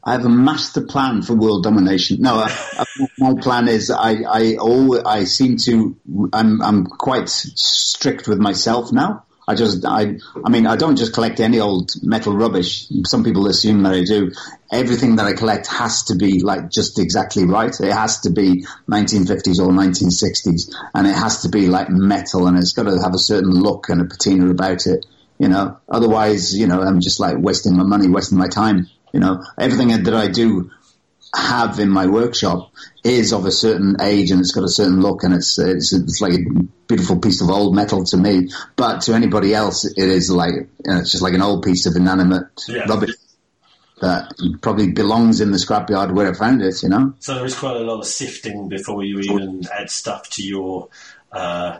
I 0.07 0.13
have 0.13 0.25
a 0.25 0.29
master 0.31 0.83
plan 0.83 1.23
for 1.23 1.35
world 1.35 1.65
domination. 1.65 2.21
No, 2.21 2.37
I, 2.37 2.57
I, 2.79 2.85
my 3.19 3.35
plan 3.35 3.67
is 3.67 3.91
I 3.91 4.23
I 4.23 4.55
always, 4.55 5.03
I 5.03 5.25
seem 5.25 5.57
to 5.65 5.97
I'm 6.33 6.63
I'm 6.63 6.87
quite 6.87 7.29
strict 7.29 8.29
with 8.29 8.39
myself 8.39 8.93
now. 8.93 9.25
I 9.49 9.57
just 9.57 9.85
I 9.85 10.19
I 10.45 10.49
mean 10.49 10.69
I 10.69 10.77
don't 10.77 10.95
just 10.95 11.13
collect 11.13 11.41
any 11.41 11.59
old 11.59 11.91
metal 12.05 12.37
rubbish. 12.37 12.87
Some 13.07 13.25
people 13.25 13.49
assume 13.49 13.83
that 13.83 13.95
I 13.95 14.05
do. 14.05 14.31
Everything 14.71 15.17
that 15.17 15.27
I 15.27 15.33
collect 15.33 15.67
has 15.67 16.05
to 16.05 16.15
be 16.15 16.41
like 16.41 16.71
just 16.71 17.01
exactly 17.01 17.45
right. 17.45 17.75
It 17.81 17.93
has 17.93 18.21
to 18.21 18.31
be 18.31 18.65
1950s 18.89 19.59
or 19.59 19.73
1960s, 19.73 20.73
and 20.95 21.09
it 21.09 21.17
has 21.17 21.43
to 21.43 21.49
be 21.49 21.67
like 21.67 21.91
metal, 21.91 22.47
and 22.47 22.57
it's 22.57 22.73
got 22.73 22.85
to 22.85 23.03
have 23.03 23.15
a 23.15 23.19
certain 23.19 23.51
look 23.51 23.89
and 23.89 24.01
a 24.01 24.05
patina 24.05 24.51
about 24.51 24.87
it 24.87 25.05
you 25.39 25.49
know. 25.49 25.77
Otherwise, 25.89 26.57
you 26.57 26.67
know, 26.67 26.81
I'm 26.81 27.01
just 27.01 27.21
like 27.21 27.37
wasting 27.39 27.77
my 27.77 27.83
money, 27.83 28.09
wasting 28.09 28.39
my 28.39 28.49
time. 28.49 28.89
You 29.17 29.21
know, 29.21 29.43
everything 29.59 29.89
that 30.03 30.13
I 30.15 30.29
do 30.29 30.71
have 31.35 31.79
in 31.79 31.89
my 31.89 32.07
workshop 32.07 32.71
is 33.03 33.33
of 33.33 33.47
a 33.47 33.51
certain 33.51 33.97
age 33.99 34.31
and 34.31 34.41
it's 34.41 34.53
got 34.53 34.63
a 34.63 34.69
certain 34.69 35.01
look 35.01 35.23
and 35.23 35.33
it's 35.33 35.59
it's, 35.59 35.95
it's 35.95 36.21
like 36.21 36.35
a 36.35 36.63
beautiful 36.87 37.19
piece 37.19 37.41
of 37.41 37.49
old 37.49 37.75
metal 37.75 38.05
to 38.05 38.17
me. 38.19 38.51
But 38.77 39.01
to 39.03 39.15
anybody 39.15 39.55
else, 39.55 39.87
it 39.87 39.97
is 39.97 40.31
like 40.31 40.53
you 40.53 40.69
know, 40.85 40.99
it's 40.99 41.13
just 41.13 41.23
like 41.23 41.33
an 41.33 41.41
old 41.41 41.65
piece 41.65 41.87
of 41.87 41.97
inanimate 41.97 42.49
Yeah. 42.69 42.85
rubbish 42.85 43.15
that 44.03 44.35
probably 44.61 44.93
belongs 44.93 45.41
in 45.41 45.51
the 45.51 45.57
scrapyard 45.57 46.15
where 46.15 46.31
I 46.31 46.35
found 46.35 46.61
it. 46.61 46.83
You 46.83 46.91
know. 46.91 47.15
So 47.21 47.37
there 47.37 47.47
is 47.47 47.59
quite 47.59 47.77
a 47.77 47.85
lot 47.85 48.01
of 48.01 48.07
sifting 48.07 48.69
before 48.69 49.03
you 49.03 49.21
even 49.21 49.63
add 49.73 49.89
stuff 49.89 50.29
to 50.33 50.43
your, 50.43 50.91
uh, 51.33 51.79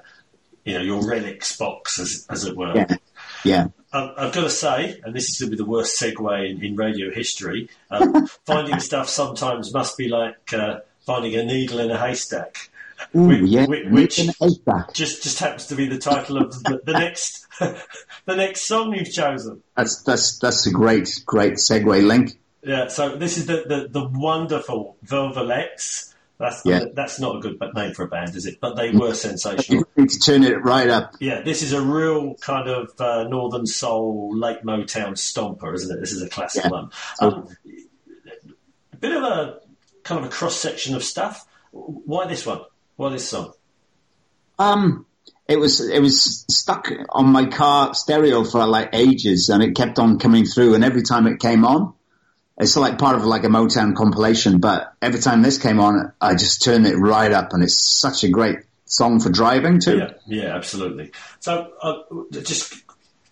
you 0.65 0.73
know, 0.73 0.81
your 0.81 1.07
relics 1.07 1.55
box, 1.59 1.99
as, 1.99 2.27
as 2.31 2.47
it 2.47 2.57
were. 2.57 2.75
Yeah. 2.75 2.97
Yeah. 3.45 3.67
Um, 3.97 4.13
I've 4.17 4.33
got 4.33 4.43
to 4.43 4.51
say, 4.51 5.01
and 5.05 5.15
this 5.15 5.31
is 5.31 5.39
going 5.41 5.51
to 5.51 5.57
be 5.57 5.63
the 5.63 5.69
worst 5.69 6.01
segue 6.01 6.51
in, 6.51 6.63
in 6.65 6.77
radio 6.77 7.11
history, 7.11 7.69
um, 7.91 8.27
finding 8.47 8.79
stuff 8.81 9.09
sometimes 9.09 9.73
must 9.73 9.97
be 9.97 10.09
like 10.09 10.53
uh, 10.53 10.81
finding 11.07 11.35
a 11.37 11.45
needle 11.45 11.79
in 11.79 11.91
a 11.91 11.99
haystack. 11.99 12.71
Ooh, 13.15 13.29
Which- 13.29 13.43
yeah. 13.43 13.67
which- 13.67 13.89
which- 13.89 14.19
In 14.19 14.29
a 14.31 14.33
haystack. 14.41 14.93
Just 14.93 15.23
just 15.23 15.39
happens 15.39 15.67
to 15.67 15.75
be 15.77 15.87
the 15.87 15.99
title 15.99 16.39
of 16.39 16.53
the, 16.65 16.81
the 16.85 16.93
next 16.93 17.47
the 17.59 18.37
next 18.37 18.63
song 18.63 18.95
you've 18.95 19.13
chosen. 19.13 19.63
That's 19.77 20.03
that's 20.03 20.39
that's 20.39 20.67
a 20.67 20.71
great 20.71 21.23
great 21.27 21.55
segue 21.55 22.07
link. 22.07 22.39
Yeah, 22.63 22.89
so 22.89 23.15
this 23.17 23.39
is 23.39 23.47
the, 23.47 23.63
the, 23.69 23.89
the 23.89 24.09
wonderful 24.09 24.97
Velvelettes. 25.07 26.13
That's 26.39 26.63
Yeah. 26.67 26.85
that's 26.95 27.19
not 27.19 27.37
a 27.37 27.41
good 27.41 27.59
name 27.75 27.95
for 27.95 28.05
a 28.05 28.09
band, 28.09 28.35
is 28.37 28.45
it? 28.45 28.59
But 28.61 28.77
they 28.77 28.91
were 28.91 29.15
sensational. 29.15 29.81
You 29.97 30.03
need 30.03 30.11
to 30.11 30.19
turn 30.19 30.43
it 30.43 30.63
right 30.63 30.89
up. 30.89 31.15
Yeah, 31.19 31.41
this 31.41 31.63
is 31.63 31.73
a 31.73 31.81
real 31.81 32.35
kind 32.35 32.69
of 32.69 32.91
uh, 32.99 33.25
Northern 33.25 33.67
Soul, 33.67 34.37
late 34.37 34.63
Motown 34.63 35.13
stomper, 35.13 35.75
isn't 35.75 35.97
it? 35.97 36.01
This 36.01 36.13
is 36.13 36.21
a 36.23 36.29
classic 36.29 36.65
Yeah. 36.65 36.71
one. 36.71 36.91
Um, 37.21 37.49
a 38.93 38.97
bit 38.97 39.13
of 39.17 39.23
a 39.23 39.61
kind 40.03 40.21
of 40.21 40.27
a 40.27 40.31
cross 40.31 40.57
section 40.57 40.95
of 40.95 41.03
stuff. 41.03 41.47
Why 41.73 42.27
this 42.27 42.45
one? 42.45 42.61
Why 42.97 43.11
this 43.11 43.29
song? 43.29 43.53
Um, 44.59 45.07
it 45.49 45.59
was 45.59 45.81
it 45.81 46.01
was 46.01 46.45
stuck 46.51 46.91
on 47.11 47.27
my 47.27 47.47
car 47.47 47.95
stereo 47.95 48.45
for 48.45 48.67
like 48.67 48.91
ages, 48.93 49.49
and 49.49 49.63
it 49.63 49.75
kept 49.75 49.99
on 49.99 50.19
coming 50.19 50.45
through. 50.45 50.75
And 50.75 50.85
every 50.85 51.03
time 51.03 51.27
it 51.27 51.41
came 51.41 51.65
on, 51.65 51.95
it's 52.59 52.77
like 52.77 52.99
part 52.99 53.17
of 53.17 53.25
like 53.25 53.45
a 53.45 53.49
Motown 53.49 53.95
compilation. 53.95 54.59
But 54.59 54.93
every 55.03 55.21
time 55.21 55.43
this 55.43 55.59
came 55.59 55.81
on, 55.81 56.13
I 56.21 56.35
just 56.35 56.63
turned 56.63 56.87
it 56.87 56.97
right 56.97 57.33
up, 57.33 57.53
and 57.53 57.63
it's 57.63 57.79
such 57.79 58.25
a 58.25 58.29
great 58.29 58.59
song 58.87 59.21
for 59.21 59.31
driving 59.31 59.81
too. 59.81 59.99
Yeah, 59.99 60.13
yeah, 60.27 60.57
absolutely. 60.57 61.13
So, 61.41 61.73
uh, 61.83 62.03
just 62.41 62.75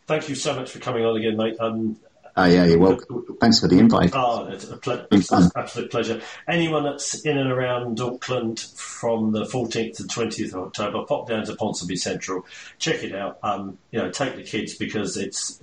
thank 0.06 0.28
you 0.28 0.34
so 0.34 0.54
much 0.54 0.70
for 0.70 0.78
coming 0.78 1.04
on 1.04 1.16
again, 1.16 1.36
mate. 1.36 1.56
Um, 1.60 1.96
Oh 2.36 2.46
yeah, 2.46 2.64
you're 2.64 2.78
welcome. 2.78 3.24
Thanks 3.40 3.60
for 3.60 3.68
the 3.68 3.78
invite. 3.78 4.10
Oh, 4.12 4.46
it's 4.48 4.68
a 4.68 4.76
ple- 4.76 5.06
Been 5.08 5.22
fun. 5.22 5.50
absolute 5.54 5.88
pleasure. 5.90 6.20
Anyone 6.48 6.82
that's 6.82 7.14
in 7.24 7.38
and 7.38 7.48
around 7.50 8.00
Auckland 8.00 8.58
from 8.58 9.30
the 9.30 9.44
14th 9.44 9.96
to 9.98 10.02
20th 10.02 10.48
of 10.54 10.64
October, 10.66 11.04
pop 11.04 11.28
down 11.28 11.44
to 11.46 11.52
Ponsonby 11.52 11.96
Central, 11.96 12.44
check 12.80 13.04
it 13.04 13.14
out. 13.14 13.38
Um, 13.44 13.78
you 13.92 14.00
know, 14.00 14.10
take 14.10 14.34
the 14.34 14.42
kids 14.42 14.74
because 14.74 15.16
it's 15.16 15.60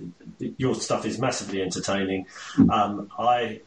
your 0.56 0.74
stuff 0.74 1.04
is 1.04 1.18
massively 1.18 1.60
entertaining. 1.60 2.26
Um, 2.70 3.10
I 3.18 3.60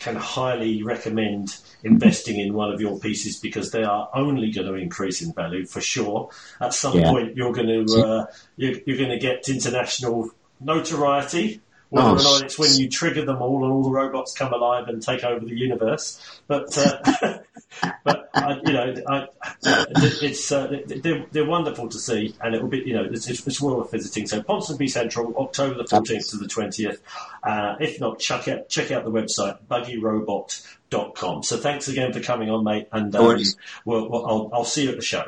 can 0.00 0.16
highly 0.16 0.82
recommend 0.82 1.56
investing 1.84 2.40
in 2.40 2.54
one 2.54 2.72
of 2.72 2.80
your 2.80 2.98
pieces 2.98 3.36
because 3.38 3.70
they 3.70 3.84
are 3.84 4.08
only 4.14 4.50
going 4.50 4.66
to 4.66 4.74
increase 4.74 5.22
in 5.22 5.32
value 5.32 5.64
for 5.64 5.80
sure. 5.80 6.30
At 6.60 6.74
some 6.74 6.98
Yeah. 6.98 7.10
point, 7.10 7.36
you're 7.36 7.52
going 7.52 7.86
to 7.86 8.04
uh, 8.04 8.26
you're, 8.56 8.74
you're 8.84 8.96
going 8.98 9.10
to 9.10 9.18
get 9.18 9.48
international 9.48 10.30
notoriety. 10.60 11.60
Whether 11.90 12.08
Oh, 12.08 12.12
or 12.12 12.16
not 12.16 12.42
it's 12.42 12.58
when 12.58 12.74
you 12.74 12.88
trigger 12.88 13.24
them 13.24 13.40
all 13.40 13.64
and 13.64 13.72
all 13.72 13.82
the 13.82 13.90
robots 13.90 14.34
come 14.36 14.52
alive 14.52 14.88
and 14.88 15.02
take 15.02 15.24
over 15.24 15.44
the 15.44 15.56
universe, 15.56 16.20
but 16.46 16.76
uh, 16.76 17.38
but 18.04 18.28
I, 18.34 18.60
you 18.64 18.72
know, 18.72 18.94
I, 19.08 19.26
it's 19.62 20.52
uh, 20.52 20.82
they're, 20.86 21.24
they're 21.30 21.46
wonderful 21.46 21.88
to 21.88 21.98
see, 21.98 22.34
and 22.42 22.54
it 22.54 22.60
will 22.60 22.68
be 22.68 22.82
you 22.84 22.92
know 22.92 23.04
it's, 23.04 23.28
it's, 23.28 23.60
worth 23.60 23.90
visiting. 23.90 24.26
So 24.26 24.42
Ponsonby 24.42 24.90
Central, 24.90 25.34
October 25.38 25.76
the 25.78 25.86
fourteenth 25.86 26.28
to 26.30 26.36
the 26.36 26.46
twentieth. 26.46 27.02
Uh, 27.42 27.76
if 27.80 27.98
not, 28.00 28.18
check 28.18 28.48
out 28.48 28.68
check 28.68 28.90
out 28.90 29.04
the 29.04 29.10
website 29.10 29.58
buggyrobot.com. 29.70 31.42
So 31.42 31.56
thanks 31.56 31.88
again 31.88 32.12
for 32.12 32.20
coming 32.20 32.50
on, 32.50 32.64
mate, 32.64 32.88
and 32.92 33.14
um, 33.16 33.24
worries. 33.24 33.56
we'll, 33.86 34.10
we'll, 34.10 34.26
I'll, 34.26 34.50
I'll 34.52 34.64
see 34.64 34.84
you 34.84 34.90
at 34.90 34.96
the 34.96 35.02
show. 35.02 35.24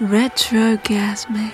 Retrogasmic. 0.00 1.52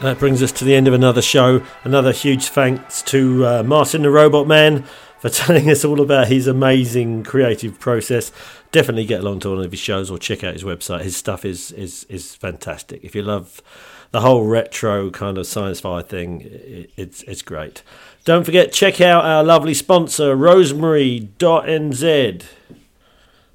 That 0.00 0.18
brings 0.18 0.42
us 0.42 0.50
to 0.52 0.64
the 0.64 0.74
end 0.74 0.88
of 0.88 0.94
another 0.94 1.22
show. 1.22 1.62
Another 1.84 2.10
huge 2.10 2.48
thanks 2.48 3.02
to 3.02 3.46
uh, 3.46 3.62
Martin 3.62 4.02
the 4.02 4.10
Robot 4.10 4.48
Man 4.48 4.82
for 5.20 5.28
telling 5.30 5.70
us 5.70 5.84
all 5.84 6.00
about 6.00 6.26
his 6.26 6.48
amazing 6.48 7.22
creative 7.22 7.78
process. 7.78 8.32
Definitely 8.72 9.06
get 9.06 9.20
along 9.20 9.38
to 9.40 9.50
one 9.50 9.64
of 9.64 9.70
his 9.70 9.78
shows 9.78 10.10
or 10.10 10.18
check 10.18 10.42
out 10.42 10.54
his 10.54 10.64
website. 10.64 11.02
His 11.02 11.16
stuff 11.16 11.44
is 11.44 11.70
is 11.70 12.02
is 12.08 12.34
fantastic. 12.34 13.04
If 13.04 13.14
you 13.14 13.22
love 13.22 13.62
the 14.10 14.22
whole 14.22 14.44
retro 14.44 15.10
kind 15.10 15.38
of 15.38 15.46
science 15.46 15.78
fi 15.78 16.02
thing, 16.02 16.40
it, 16.42 16.90
it's 16.96 17.22
it's 17.22 17.42
great. 17.42 17.84
Don't 18.24 18.42
forget 18.42 18.72
check 18.72 19.00
out 19.00 19.24
our 19.24 19.44
lovely 19.44 19.74
sponsor 19.74 20.34
Rosemary.nz. 20.34 22.42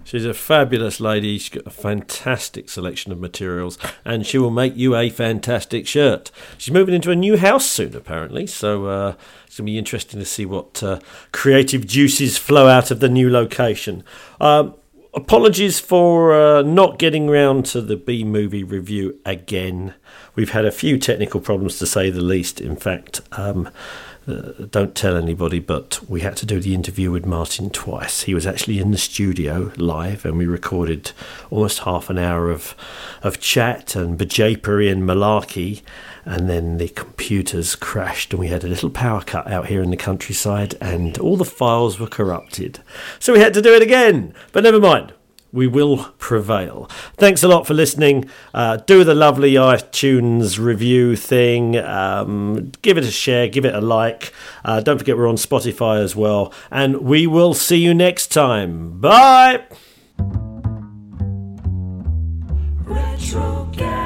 She's 0.03 0.25
a 0.25 0.33
fabulous 0.33 0.99
lady. 0.99 1.37
She's 1.37 1.49
got 1.49 1.67
a 1.67 1.69
fantastic 1.69 2.69
selection 2.69 3.11
of 3.11 3.19
materials, 3.19 3.77
and 4.03 4.25
she 4.25 4.37
will 4.37 4.51
make 4.51 4.75
you 4.75 4.95
a 4.95 5.09
fantastic 5.09 5.87
shirt. 5.87 6.31
She's 6.57 6.73
moving 6.73 6.95
into 6.95 7.11
a 7.11 7.15
new 7.15 7.37
house 7.37 7.65
soon, 7.65 7.95
apparently, 7.95 8.47
so 8.47 8.87
uh, 8.87 9.15
it's 9.45 9.57
going 9.57 9.67
to 9.67 9.71
be 9.71 9.77
interesting 9.77 10.19
to 10.19 10.25
see 10.25 10.45
what 10.45 10.81
uh, 10.83 10.99
creative 11.31 11.87
juices 11.87 12.37
flow 12.37 12.67
out 12.67 12.91
of 12.91 12.99
the 12.99 13.09
new 13.09 13.29
location. 13.29 14.03
Um, 14.39 14.75
apologies 15.13 15.79
for 15.79 16.33
uh, 16.33 16.61
not 16.61 16.97
getting 16.97 17.29
round 17.29 17.65
to 17.67 17.81
the 17.81 17.95
B 17.95 18.23
movie 18.23 18.63
review 18.63 19.19
again. 19.25 19.93
We've 20.35 20.51
had 20.51 20.65
a 20.65 20.71
few 20.71 20.97
technical 20.97 21.41
problems, 21.41 21.79
to 21.79 21.85
say 21.85 22.09
the 22.09 22.21
least. 22.21 22.59
In 22.59 22.75
fact, 22.75 23.21
um, 23.33 23.69
uh, 24.27 24.65
don't 24.69 24.93
tell 24.93 25.17
anybody, 25.17 25.59
but 25.59 25.99
we 26.07 26.21
had 26.21 26.37
to 26.37 26.45
do 26.45 26.59
the 26.59 26.75
interview 26.75 27.11
with 27.11 27.25
Martin 27.25 27.69
twice. 27.69 28.23
He 28.23 28.33
was 28.33 28.45
actually 28.45 28.79
in 28.79 28.91
the 28.91 28.97
studio 28.97 29.71
live, 29.77 30.25
and 30.25 30.37
we 30.37 30.45
recorded 30.45 31.11
almost 31.49 31.79
half 31.79 32.09
an 32.09 32.19
hour 32.19 32.51
of 32.51 32.75
of 33.23 33.39
chat 33.39 33.95
and 33.95 34.19
bajapery 34.19 34.91
and 34.91 35.03
malarkey. 35.03 35.81
And 36.23 36.47
then 36.47 36.77
the 36.77 36.89
computers 36.89 37.75
crashed, 37.75 38.31
and 38.31 38.39
we 38.39 38.49
had 38.49 38.63
a 38.63 38.67
little 38.67 38.91
power 38.91 39.21
cut 39.21 39.47
out 39.47 39.67
here 39.67 39.81
in 39.81 39.89
the 39.89 39.97
countryside, 39.97 40.75
and 40.79 41.17
all 41.17 41.35
the 41.35 41.45
files 41.45 41.99
were 41.99 42.07
corrupted. 42.07 42.79
So 43.19 43.33
we 43.33 43.39
had 43.39 43.55
to 43.55 43.61
do 43.61 43.73
it 43.73 43.81
again. 43.81 44.35
But 44.51 44.63
never 44.63 44.79
mind 44.79 45.13
we 45.51 45.67
will 45.67 46.05
prevail. 46.17 46.89
Thanks 47.17 47.43
a 47.43 47.47
lot 47.47 47.67
for 47.67 47.73
listening. 47.73 48.29
Uh, 48.53 48.77
do 48.77 49.03
the 49.03 49.15
lovely 49.15 49.53
iTunes 49.53 50.59
review 50.59 51.15
thing. 51.15 51.77
Um, 51.77 52.71
give 52.81 52.97
it 52.97 53.03
a 53.03 53.11
share, 53.11 53.47
give 53.47 53.65
it 53.65 53.75
a 53.75 53.81
like. 53.81 54.33
Uh, 54.63 54.81
don't 54.81 54.97
forget 54.97 55.17
we're 55.17 55.27
on 55.27 55.35
Spotify 55.35 56.01
as 56.01 56.15
well. 56.15 56.53
And 56.69 57.01
we 57.01 57.27
will 57.27 57.53
see 57.53 57.77
you 57.77 57.93
next 57.93 58.27
time. 58.27 58.99
Bye. 58.99 59.63
Retrogasmic. 62.85 64.00